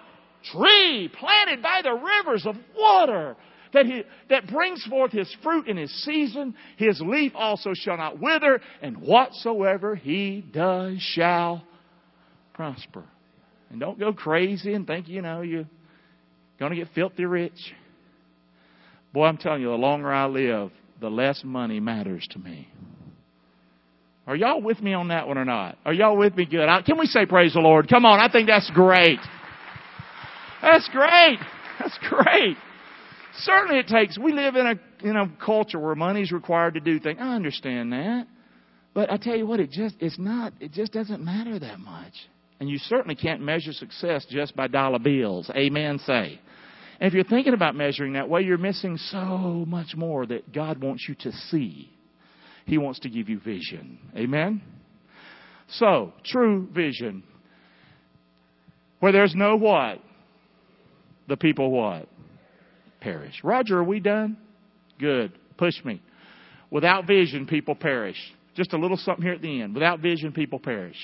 Tree 0.52 1.10
planted 1.18 1.62
by 1.62 1.80
the 1.82 1.92
rivers 1.92 2.46
of 2.46 2.56
water 2.76 3.36
that, 3.72 3.86
he, 3.86 4.02
that 4.30 4.46
brings 4.48 4.84
forth 4.86 5.12
his 5.12 5.34
fruit 5.42 5.68
in 5.68 5.76
his 5.76 5.92
season. 6.04 6.54
His 6.76 7.00
leaf 7.00 7.32
also 7.34 7.70
shall 7.74 7.96
not 7.96 8.20
wither, 8.20 8.60
and 8.82 8.98
whatsoever 8.98 9.94
he 9.94 10.44
does 10.52 10.98
shall 11.00 11.64
prosper. 12.54 13.04
And 13.70 13.80
don't 13.80 13.98
go 13.98 14.12
crazy 14.12 14.74
and 14.74 14.86
think, 14.86 15.08
you 15.08 15.22
know, 15.22 15.42
you're 15.42 15.66
going 16.58 16.70
to 16.70 16.76
get 16.76 16.88
filthy 16.94 17.24
rich. 17.24 17.74
Boy, 19.12 19.26
I'm 19.26 19.36
telling 19.36 19.62
you, 19.62 19.68
the 19.68 19.74
longer 19.74 20.12
I 20.12 20.26
live, 20.26 20.70
the 21.00 21.10
less 21.10 21.42
money 21.44 21.80
matters 21.80 22.26
to 22.32 22.38
me. 22.38 22.68
Are 24.26 24.36
y'all 24.36 24.60
with 24.60 24.80
me 24.82 24.92
on 24.92 25.08
that 25.08 25.26
one 25.26 25.38
or 25.38 25.44
not? 25.46 25.78
Are 25.86 25.92
y'all 25.92 26.16
with 26.16 26.36
me 26.36 26.44
good? 26.44 26.68
Can 26.84 26.98
we 26.98 27.06
say 27.06 27.24
praise 27.24 27.54
the 27.54 27.60
Lord? 27.60 27.88
Come 27.88 28.04
on, 28.04 28.20
I 28.20 28.30
think 28.30 28.48
that's 28.48 28.70
great. 28.74 29.18
That's 30.60 30.88
great. 30.90 31.38
That's 31.78 31.98
great. 32.10 32.56
Certainly 33.42 33.78
it 33.78 33.88
takes, 33.88 34.18
we 34.18 34.32
live 34.32 34.56
in 34.56 34.66
a, 34.66 35.06
in 35.08 35.16
a 35.16 35.30
culture 35.44 35.78
where 35.78 35.94
money 35.94 36.22
is 36.22 36.32
required 36.32 36.74
to 36.74 36.80
do 36.80 36.98
things. 36.98 37.18
I 37.20 37.34
understand 37.34 37.92
that. 37.92 38.26
But 38.94 39.12
I 39.12 39.16
tell 39.16 39.36
you 39.36 39.46
what, 39.46 39.60
it 39.60 39.70
just, 39.70 39.96
it's 40.00 40.18
not, 40.18 40.52
it 40.60 40.72
just 40.72 40.92
doesn't 40.92 41.24
matter 41.24 41.58
that 41.58 41.78
much. 41.78 42.14
And 42.58 42.68
you 42.68 42.78
certainly 42.78 43.14
can't 43.14 43.40
measure 43.40 43.72
success 43.72 44.26
just 44.28 44.56
by 44.56 44.66
dollar 44.66 44.98
bills. 44.98 45.48
Amen, 45.54 46.00
say. 46.04 46.40
And 47.00 47.06
if 47.06 47.14
you're 47.14 47.22
thinking 47.22 47.54
about 47.54 47.76
measuring 47.76 48.14
that 48.14 48.28
way, 48.28 48.42
you're 48.42 48.58
missing 48.58 48.96
so 48.96 49.64
much 49.68 49.94
more 49.94 50.26
that 50.26 50.52
God 50.52 50.82
wants 50.82 51.04
you 51.08 51.14
to 51.20 51.32
see. 51.32 51.90
He 52.66 52.76
wants 52.76 52.98
to 53.00 53.08
give 53.08 53.28
you 53.28 53.38
vision. 53.38 53.98
Amen? 54.16 54.60
So, 55.68 56.12
true 56.24 56.66
vision. 56.72 57.22
Where 58.98 59.12
there's 59.12 59.34
no 59.36 59.56
what? 59.56 60.00
The 61.28 61.36
people 61.36 61.70
what? 61.70 62.08
Perish. 63.00 63.40
Roger, 63.42 63.78
are 63.78 63.84
we 63.84 64.00
done? 64.00 64.36
Good. 64.98 65.32
Push 65.56 65.84
me. 65.84 66.02
Without 66.70 67.06
vision, 67.06 67.46
people 67.46 67.74
perish. 67.74 68.18
Just 68.54 68.72
a 68.72 68.78
little 68.78 68.96
something 68.96 69.24
here 69.24 69.34
at 69.34 69.42
the 69.42 69.62
end. 69.62 69.74
Without 69.74 70.00
vision, 70.00 70.32
people 70.32 70.58
perish. 70.58 70.96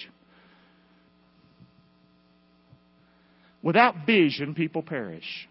Without 3.63 3.95
vision, 4.07 4.55
people 4.55 4.83
perish. 4.83 5.49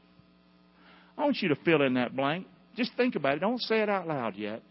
I 1.18 1.24
want 1.24 1.38
you 1.42 1.50
to 1.50 1.56
fill 1.64 1.82
in 1.82 1.96
that 1.96 2.16
blank. 2.16 2.46
Just 2.76 2.92
think 2.98 3.16
about 3.16 3.38
it. 3.38 3.40
Don't 3.40 3.62
say 3.62 3.82
it 3.82 3.90
out 3.90 4.08
loud 4.08 4.36
yet. 4.36 4.62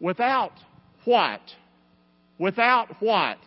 Without 0.00 0.52
what? 1.04 1.40
Without 2.38 2.88
what? 3.00 3.38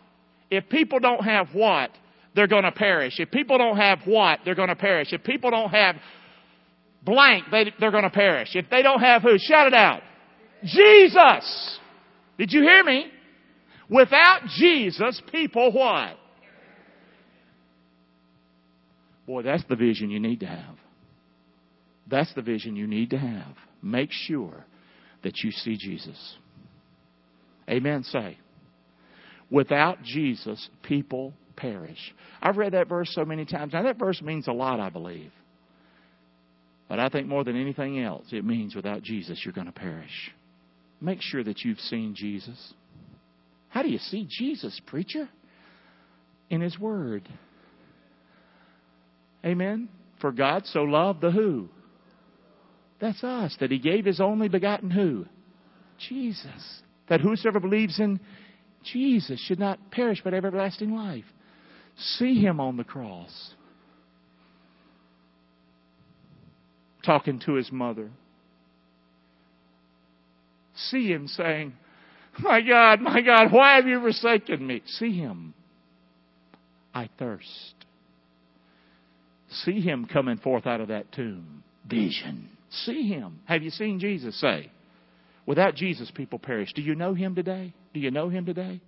If 0.50 0.68
people 0.70 1.00
don't 1.00 1.24
have 1.24 1.48
what, 1.54 1.92
they're 2.36 2.48
going 2.48 2.64
to 2.64 2.72
perish. 2.72 3.20
If 3.20 3.32
people 3.32 3.58
don't 3.58 3.78
have 3.78 4.00
what, 4.06 4.40
they're 4.44 4.56
going 4.56 4.70
to 4.70 4.76
perish. 4.76 5.14
If 5.14 5.24
people 5.24 5.50
don't 5.52 5.70
have 5.70 5.96
blank, 7.04 7.46
they, 7.52 7.72
they're 7.80 7.92
going 7.92 8.04
to 8.04 8.10
perish. 8.10 8.50
If 8.56 8.70
they 8.70 8.82
don't 8.82 9.00
have 9.00 9.22
who? 9.22 9.38
Shout 9.38 9.68
it 9.68 9.74
out. 9.74 10.02
Jesus! 10.64 11.80
Did 12.38 12.52
you 12.52 12.62
hear 12.62 12.84
me? 12.84 13.08
Without 13.90 14.42
Jesus, 14.58 15.22
people 15.32 15.72
what? 15.72 16.18
Boy, 19.28 19.44
that's 19.44 19.64
the 19.70 19.76
vision 19.76 20.10
you 20.10 20.20
need 20.20 20.40
to 20.42 20.46
have. 20.46 20.76
That's 22.10 22.34
the 22.34 22.42
vision 22.42 22.76
you 22.76 22.88
need 22.88 23.12
to 23.12 23.18
have. 23.18 23.56
Make 23.82 24.10
sure 24.12 24.66
that 25.24 25.40
you 25.44 25.52
see 25.52 25.78
Jesus. 25.78 26.36
Amen. 27.70 28.04
Say. 28.04 28.38
Without 29.50 30.02
Jesus, 30.04 30.70
people 30.84 31.34
perish. 31.56 32.14
I've 32.42 32.58
read 32.58 32.74
that 32.74 32.88
verse 32.88 33.12
so 33.14 33.26
many 33.26 33.46
times. 33.46 33.74
Now, 33.74 33.84
that 33.84 34.00
verse 34.00 34.22
means 34.22 34.48
a 34.48 34.54
lot, 34.54 34.80
I 34.80 34.90
believe. 34.90 35.32
But 36.92 37.00
I 37.00 37.08
think 37.08 37.28
more 37.28 37.46
than 37.46 37.56
anything 37.56 38.04
else, 38.04 38.26
it 38.34 38.44
means 38.44 38.76
without 38.76 39.02
Jesus, 39.02 39.42
you're 39.46 39.54
going 39.54 39.68
to 39.68 39.72
perish. 39.72 40.34
Make 41.00 41.22
sure 41.22 41.42
that 41.42 41.62
you've 41.64 41.80
seen 41.80 42.16
Jesus. 42.16 42.74
How 43.70 43.82
do 43.82 43.90
you 43.90 43.98
see 43.98 44.28
Jesus, 44.30 44.78
preacher? 44.88 45.30
In 46.50 46.60
His 46.60 46.78
Word. 46.78 47.30
Amen. 49.46 49.88
For 50.20 50.34
God 50.34 50.66
so 50.66 50.82
loved 50.82 51.22
the 51.22 51.32
who? 51.32 51.70
That's 53.00 53.24
us. 53.24 53.56
That 53.62 53.72
He 53.72 53.80
gave 53.80 54.04
His 54.04 54.20
only 54.20 54.50
begotten 54.50 54.92
who? 54.92 55.28
Jesus 56.10 56.82
that 57.12 57.20
whosoever 57.20 57.60
believes 57.60 58.00
in 58.00 58.22
Jesus 58.84 59.38
should 59.42 59.60
not 59.60 59.92
perish 59.92 60.22
but 60.24 60.32
have 60.32 60.46
everlasting 60.46 60.96
life. 60.96 61.26
See 61.98 62.36
him 62.36 62.62
on 62.62 62.78
the 62.78 62.86
cross. 62.86 63.54
Talking 67.04 67.40
to 67.46 67.54
his 67.54 67.72
mother. 67.72 68.10
See 70.76 71.08
him 71.12 71.28
saying, 71.28 71.74
My 72.40 72.62
God, 72.62 73.02
my 73.02 73.22
God, 73.22 73.52
why 73.52 73.76
have 73.76 73.88
you 73.88 74.00
forsaken 74.00 74.66
me? 74.66 74.82
See 74.86 75.18
him. 75.18 75.54
I 76.94 77.10
thirst. 77.18 77.74
See 79.50 79.82
him 79.82 80.06
coming 80.06 80.38
forth 80.38 80.66
out 80.66 80.82
of 80.82 80.90
that 80.90 81.12
tomb, 81.12 81.64
vision. 81.88 82.50
See 82.72 83.08
Him. 83.08 83.42
Have 83.46 83.64
you 83.64 83.70
seen 83.70 84.00
Jesus? 84.00 84.40
Say. 84.40 84.72
Without 85.46 85.76
Jesus, 85.76 86.10
people 86.12 86.40
perish. 86.40 86.72
Do 86.74 86.82
you 86.82 86.96
know 86.96 87.14
Him 87.14 87.36
today? 87.36 87.74
Do 87.94 88.00
you 88.00 88.12
know 88.12 88.30
Him 88.30 88.46
today? 88.46 88.80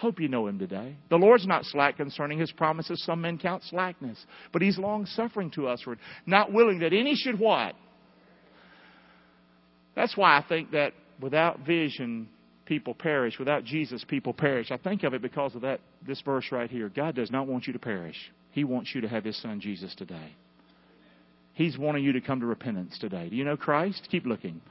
Hope 0.00 0.18
you 0.18 0.28
know 0.28 0.46
him 0.46 0.58
today. 0.58 0.96
The 1.10 1.16
Lord's 1.16 1.46
not 1.46 1.66
slack 1.66 1.98
concerning 1.98 2.38
his 2.38 2.50
promises. 2.50 3.04
Some 3.04 3.20
men 3.20 3.36
count 3.36 3.62
slackness. 3.64 4.18
But 4.50 4.62
he's 4.62 4.78
long 4.78 5.04
suffering 5.04 5.50
to 5.52 5.68
usward, 5.68 5.98
not 6.24 6.50
willing 6.50 6.78
that 6.78 6.94
any 6.94 7.14
should 7.14 7.38
what? 7.38 7.74
That's 9.94 10.16
why 10.16 10.38
I 10.38 10.44
think 10.48 10.70
that 10.70 10.94
without 11.20 11.66
vision, 11.66 12.30
people 12.64 12.94
perish. 12.94 13.38
Without 13.38 13.64
Jesus, 13.64 14.02
people 14.08 14.32
perish. 14.32 14.70
I 14.70 14.78
think 14.78 15.02
of 15.02 15.12
it 15.12 15.20
because 15.20 15.54
of 15.54 15.60
that 15.62 15.80
this 16.06 16.22
verse 16.22 16.46
right 16.50 16.70
here. 16.70 16.88
God 16.88 17.14
does 17.14 17.30
not 17.30 17.46
want 17.46 17.66
you 17.66 17.74
to 17.74 17.78
perish. 17.78 18.16
He 18.52 18.64
wants 18.64 18.94
you 18.94 19.02
to 19.02 19.08
have 19.08 19.24
his 19.24 19.40
son 19.42 19.60
Jesus 19.60 19.94
today. 19.94 20.34
He's 21.52 21.76
wanting 21.76 22.04
you 22.04 22.12
to 22.12 22.22
come 22.22 22.40
to 22.40 22.46
repentance 22.46 22.98
today. 22.98 23.28
Do 23.28 23.36
you 23.36 23.44
know 23.44 23.58
Christ? 23.58 24.08
Keep 24.10 24.24
looking. 24.24 24.62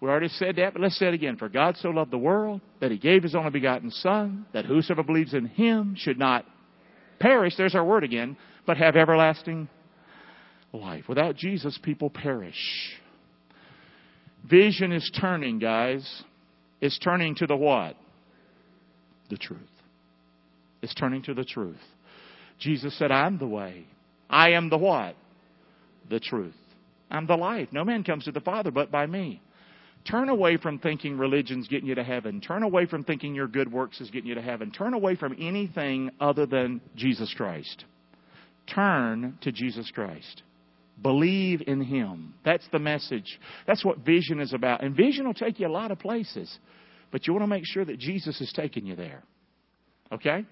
We 0.00 0.08
already 0.08 0.28
said 0.28 0.56
that, 0.56 0.74
but 0.74 0.82
let's 0.82 0.96
say 0.98 1.08
it 1.08 1.14
again. 1.14 1.36
For 1.36 1.48
God 1.48 1.76
so 1.76 1.90
loved 1.90 2.12
the 2.12 2.18
world 2.18 2.60
that 2.80 2.90
he 2.90 2.98
gave 2.98 3.24
his 3.24 3.34
only 3.34 3.50
begotten 3.50 3.90
Son, 3.90 4.46
that 4.52 4.64
whosoever 4.64 5.02
believes 5.02 5.34
in 5.34 5.46
him 5.46 5.96
should 5.96 6.18
not 6.18 6.44
perish, 7.18 7.54
there's 7.56 7.74
our 7.74 7.84
word 7.84 8.04
again, 8.04 8.36
but 8.64 8.76
have 8.76 8.94
everlasting 8.94 9.68
life. 10.72 11.04
Without 11.08 11.34
Jesus, 11.34 11.78
people 11.82 12.10
perish. 12.10 12.54
Vision 14.48 14.92
is 14.92 15.10
turning, 15.20 15.58
guys. 15.58 16.22
It's 16.80 16.98
turning 16.98 17.34
to 17.36 17.46
the 17.46 17.56
what? 17.56 17.96
The 19.30 19.36
truth. 19.36 19.58
It's 20.80 20.94
turning 20.94 21.22
to 21.22 21.34
the 21.34 21.44
truth. 21.44 21.80
Jesus 22.60 22.96
said, 22.98 23.10
I'm 23.10 23.38
the 23.38 23.48
way. 23.48 23.86
I 24.30 24.50
am 24.50 24.70
the 24.70 24.78
what? 24.78 25.16
The 26.08 26.20
truth. 26.20 26.54
I'm 27.10 27.26
the 27.26 27.36
life. 27.36 27.68
No 27.72 27.84
man 27.84 28.04
comes 28.04 28.24
to 28.24 28.32
the 28.32 28.40
Father 28.40 28.70
but 28.70 28.90
by 28.90 29.06
me. 29.06 29.42
Turn 30.04 30.28
away 30.28 30.56
from 30.56 30.78
thinking 30.78 31.18
religion's 31.18 31.68
getting 31.68 31.88
you 31.88 31.94
to 31.94 32.04
heaven. 32.04 32.40
Turn 32.40 32.62
away 32.62 32.86
from 32.86 33.04
thinking 33.04 33.34
your 33.34 33.48
good 33.48 33.70
works 33.70 34.00
is 34.00 34.10
getting 34.10 34.28
you 34.28 34.34
to 34.34 34.42
heaven. 34.42 34.70
Turn 34.70 34.94
away 34.94 35.16
from 35.16 35.36
anything 35.38 36.10
other 36.20 36.46
than 36.46 36.80
Jesus 36.96 37.32
Christ. 37.36 37.84
Turn 38.74 39.38
to 39.42 39.52
Jesus 39.52 39.90
Christ. 39.90 40.42
Believe 41.02 41.62
in 41.66 41.80
Him. 41.80 42.34
That's 42.44 42.66
the 42.72 42.78
message. 42.78 43.38
That's 43.66 43.84
what 43.84 43.98
vision 43.98 44.40
is 44.40 44.52
about. 44.52 44.82
And 44.82 44.96
vision 44.96 45.26
will 45.26 45.34
take 45.34 45.60
you 45.60 45.66
a 45.66 45.70
lot 45.70 45.90
of 45.90 45.98
places. 45.98 46.58
But 47.10 47.26
you 47.26 47.32
want 47.32 47.44
to 47.44 47.48
make 47.48 47.64
sure 47.66 47.84
that 47.84 47.98
Jesus 47.98 48.40
is 48.40 48.52
taking 48.54 48.86
you 48.86 48.96
there. 48.96 49.22
Okay? 50.12 50.44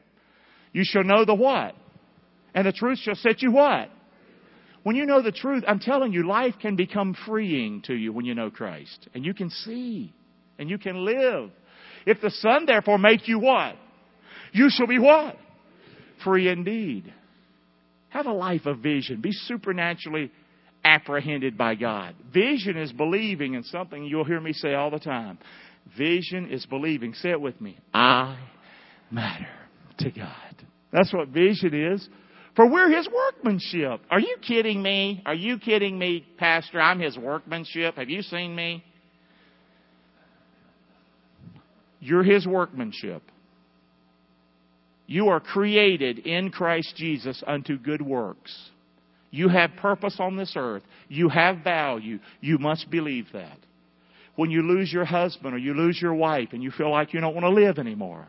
You 0.72 0.82
shall 0.84 1.04
know 1.04 1.24
the 1.24 1.34
what? 1.34 1.74
And 2.54 2.66
the 2.66 2.72
truth 2.72 2.98
shall 2.98 3.16
set 3.16 3.42
you 3.42 3.52
what? 3.52 3.90
When 4.86 4.94
you 4.94 5.04
know 5.04 5.20
the 5.20 5.32
truth, 5.32 5.64
I'm 5.66 5.80
telling 5.80 6.12
you, 6.12 6.24
life 6.28 6.54
can 6.62 6.76
become 6.76 7.16
freeing 7.26 7.82
to 7.86 7.92
you 7.92 8.12
when 8.12 8.24
you 8.24 8.36
know 8.36 8.52
Christ. 8.52 9.08
And 9.14 9.26
you 9.26 9.34
can 9.34 9.50
see. 9.50 10.14
And 10.60 10.70
you 10.70 10.78
can 10.78 11.04
live. 11.04 11.50
If 12.06 12.20
the 12.20 12.30
Son 12.30 12.66
therefore 12.66 12.96
make 12.96 13.26
you 13.26 13.40
what? 13.40 13.74
You 14.52 14.68
shall 14.70 14.86
be 14.86 15.00
what? 15.00 15.34
Free 16.22 16.48
indeed. 16.48 17.12
Have 18.10 18.26
a 18.26 18.32
life 18.32 18.66
of 18.66 18.78
vision. 18.78 19.20
Be 19.20 19.32
supernaturally 19.32 20.30
apprehended 20.84 21.58
by 21.58 21.74
God. 21.74 22.14
Vision 22.32 22.76
is 22.76 22.92
believing 22.92 23.54
in 23.54 23.64
something 23.64 24.04
you'll 24.04 24.24
hear 24.24 24.40
me 24.40 24.52
say 24.52 24.74
all 24.74 24.92
the 24.92 25.00
time. 25.00 25.40
Vision 25.98 26.48
is 26.48 26.64
believing. 26.64 27.12
Say 27.14 27.30
it 27.30 27.40
with 27.40 27.60
me. 27.60 27.76
I 27.92 28.38
matter 29.10 29.48
to 29.98 30.12
God. 30.12 30.64
That's 30.92 31.12
what 31.12 31.30
vision 31.30 31.74
is. 31.74 32.08
For 32.56 32.66
we're 32.66 32.90
his 32.90 33.06
workmanship. 33.06 34.00
Are 34.10 34.18
you 34.18 34.36
kidding 34.40 34.82
me? 34.82 35.22
Are 35.26 35.34
you 35.34 35.58
kidding 35.58 35.98
me, 35.98 36.26
Pastor? 36.38 36.80
I'm 36.80 36.98
his 36.98 37.16
workmanship. 37.16 37.96
Have 37.96 38.08
you 38.08 38.22
seen 38.22 38.56
me? 38.56 38.82
You're 42.00 42.22
his 42.22 42.46
workmanship. 42.46 43.22
You 45.06 45.28
are 45.28 45.40
created 45.40 46.20
in 46.20 46.50
Christ 46.50 46.94
Jesus 46.96 47.42
unto 47.46 47.78
good 47.78 48.00
works. 48.00 48.70
You 49.30 49.48
have 49.48 49.70
purpose 49.76 50.16
on 50.18 50.36
this 50.36 50.54
earth. 50.56 50.82
You 51.08 51.28
have 51.28 51.58
value. 51.62 52.18
You 52.40 52.58
must 52.58 52.90
believe 52.90 53.26
that. 53.34 53.58
When 54.34 54.50
you 54.50 54.62
lose 54.62 54.90
your 54.90 55.04
husband 55.04 55.54
or 55.54 55.58
you 55.58 55.74
lose 55.74 55.98
your 56.00 56.14
wife 56.14 56.48
and 56.52 56.62
you 56.62 56.70
feel 56.70 56.90
like 56.90 57.12
you 57.12 57.20
don't 57.20 57.34
want 57.34 57.44
to 57.44 57.50
live 57.50 57.78
anymore, 57.78 58.28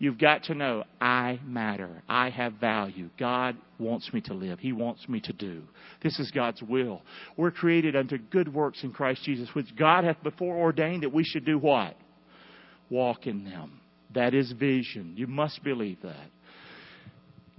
You've 0.00 0.18
got 0.18 0.44
to 0.44 0.54
know 0.54 0.84
I 1.00 1.40
matter. 1.44 2.02
I 2.08 2.30
have 2.30 2.54
value. 2.54 3.10
God 3.18 3.56
wants 3.80 4.12
me 4.12 4.20
to 4.22 4.34
live. 4.34 4.60
He 4.60 4.72
wants 4.72 5.08
me 5.08 5.20
to 5.20 5.32
do. 5.32 5.62
This 6.02 6.20
is 6.20 6.30
God's 6.30 6.62
will. 6.62 7.02
We're 7.36 7.50
created 7.50 7.96
unto 7.96 8.16
good 8.16 8.52
works 8.52 8.84
in 8.84 8.92
Christ 8.92 9.24
Jesus, 9.24 9.48
which 9.54 9.74
God 9.76 10.04
hath 10.04 10.22
before 10.22 10.56
ordained 10.56 11.02
that 11.02 11.12
we 11.12 11.24
should 11.24 11.44
do 11.44 11.58
what? 11.58 11.96
Walk 12.90 13.26
in 13.26 13.44
them. 13.44 13.80
That 14.14 14.34
is 14.34 14.52
vision. 14.52 15.14
You 15.16 15.26
must 15.26 15.64
believe 15.64 15.98
that. 16.02 16.30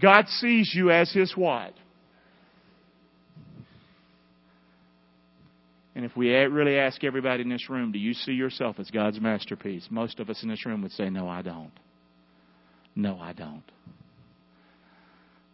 God 0.02 0.28
sees 0.28 0.72
you 0.74 0.92
as 0.92 1.12
His 1.12 1.34
what? 1.36 1.74
And 5.94 6.06
if 6.06 6.16
we 6.16 6.30
really 6.30 6.78
ask 6.78 7.04
everybody 7.04 7.42
in 7.42 7.50
this 7.50 7.70
room, 7.70 7.92
do 7.92 8.00
you 8.00 8.14
see 8.14 8.32
yourself 8.32 8.78
as 8.80 8.90
God's 8.90 9.20
masterpiece? 9.20 9.86
Most 9.92 10.22
of 10.22 10.30
us 10.30 10.42
in 10.42 10.48
this 10.48 10.66
room 10.66 10.82
would 10.84 10.94
say, 10.94 11.10
no, 11.10 11.28
I 11.28 11.42
don't. 11.42 11.72
No, 12.96 13.20
I 13.20 13.34
don't. 13.34 13.64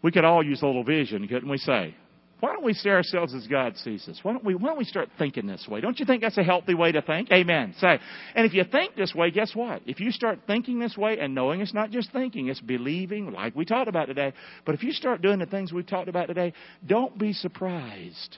We 0.01 0.11
could 0.11 0.25
all 0.25 0.43
use 0.43 0.61
a 0.61 0.65
little 0.67 0.83
vision, 0.83 1.27
couldn't 1.27 1.49
we 1.49 1.57
say? 1.57 1.95
Why 2.41 2.53
don't 2.53 2.63
we 2.63 2.73
see 2.73 2.89
ourselves 2.89 3.33
as 3.33 3.47
God 3.47 3.77
sees 3.77 4.07
us? 4.07 4.19
Why 4.21 4.33
don't 4.33 4.43
we, 4.43 4.55
why 4.55 4.69
don't 4.69 4.77
we 4.77 4.83
start 4.83 5.09
thinking 5.17 5.47
this 5.47 5.67
way? 5.67 5.79
Don't 5.81 5.99
you 5.99 6.05
think 6.05 6.21
that's 6.21 6.37
a 6.37 6.43
healthy 6.43 6.73
way 6.73 6.91
to 6.91 7.01
think? 7.01 7.31
Amen. 7.31 7.73
Say. 7.79 7.97
And 8.35 8.45
if 8.45 8.53
you 8.53 8.63
think 8.65 8.95
this 8.95 9.15
way, 9.15 9.31
guess 9.31 9.55
what? 9.55 9.81
If 9.85 9.99
you 9.99 10.11
start 10.11 10.41
thinking 10.45 10.77
this 10.77 10.97
way 10.97 11.17
and 11.19 11.33
knowing 11.33 11.61
it's 11.61 11.73
not 11.73 11.91
just 11.91 12.11
thinking, 12.11 12.49
it's 12.49 12.59
believing, 12.59 13.31
like 13.31 13.55
we 13.55 13.65
talked 13.65 13.87
about 13.87 14.05
today. 14.05 14.33
But 14.65 14.75
if 14.75 14.83
you 14.83 14.91
start 14.91 15.21
doing 15.21 15.39
the 15.39 15.45
things 15.45 15.71
we've 15.71 15.87
talked 15.87 16.09
about 16.09 16.27
today, 16.27 16.53
don't 16.85 17.17
be 17.17 17.33
surprised 17.33 18.37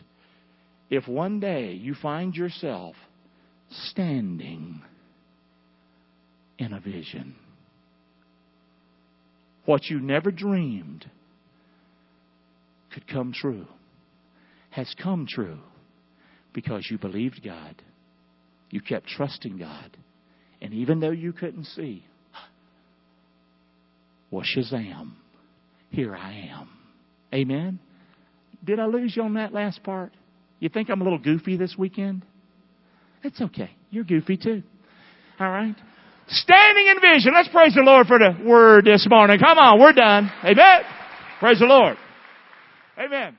if 0.90 1.08
one 1.08 1.40
day 1.40 1.74
you 1.74 1.96
find 1.96 2.36
yourself 2.36 2.96
standing 3.70 4.82
in 6.60 6.72
a 6.72 6.80
vision 6.80 7.36
what 9.68 9.90
you 9.90 10.00
never 10.00 10.32
dreamed 10.32 11.06
could 12.94 13.06
come 13.06 13.34
true 13.34 13.68
has 14.70 14.96
come 15.04 15.28
true 15.28 15.60
because 16.54 16.88
you 16.90 16.98
believed 16.98 17.42
God. 17.44 17.76
You 18.70 18.80
kept 18.80 19.08
trusting 19.08 19.58
God. 19.58 19.98
And 20.62 20.74
even 20.74 21.02
though 21.02 21.12
you 21.12 21.34
couldn't 21.34 21.66
see, 21.66 22.06
well, 24.32 24.46
Shazam, 24.56 25.12
here 25.90 26.16
I 26.16 26.50
am. 26.50 26.70
Amen? 27.34 27.80
Did 28.64 28.80
I 28.80 28.86
lose 28.86 29.18
you 29.18 29.24
on 29.24 29.34
that 29.34 29.54
last 29.54 29.84
part? 29.84 30.14
You 30.62 30.70
think 30.70 30.90
I'm 30.90 31.02
a 31.02 31.04
little 31.04 31.20
goofy 31.20 31.58
this 31.58 31.76
weekend? 31.78 32.24
It's 33.22 33.42
okay. 33.42 33.72
You're 33.92 34.06
goofy 34.06 34.38
too. 34.38 34.64
All 35.42 35.50
right? 35.50 35.76
Standing 36.30 36.88
in 36.88 37.02
vision. 37.02 37.34
Let's 37.34 37.50
praise 37.50 37.74
the 37.74 37.82
Lord 37.82 38.08
for 38.08 38.20
the 38.20 38.36
word 38.46 38.86
this 38.86 39.08
morning. 39.10 39.40
Come 39.40 39.58
on, 39.58 39.80
we're 39.80 39.94
done. 39.94 40.32
Amen. 40.44 40.82
Praise 41.40 41.60
the 41.60 41.66
Lord. 41.66 41.98
Amen. 42.98 43.38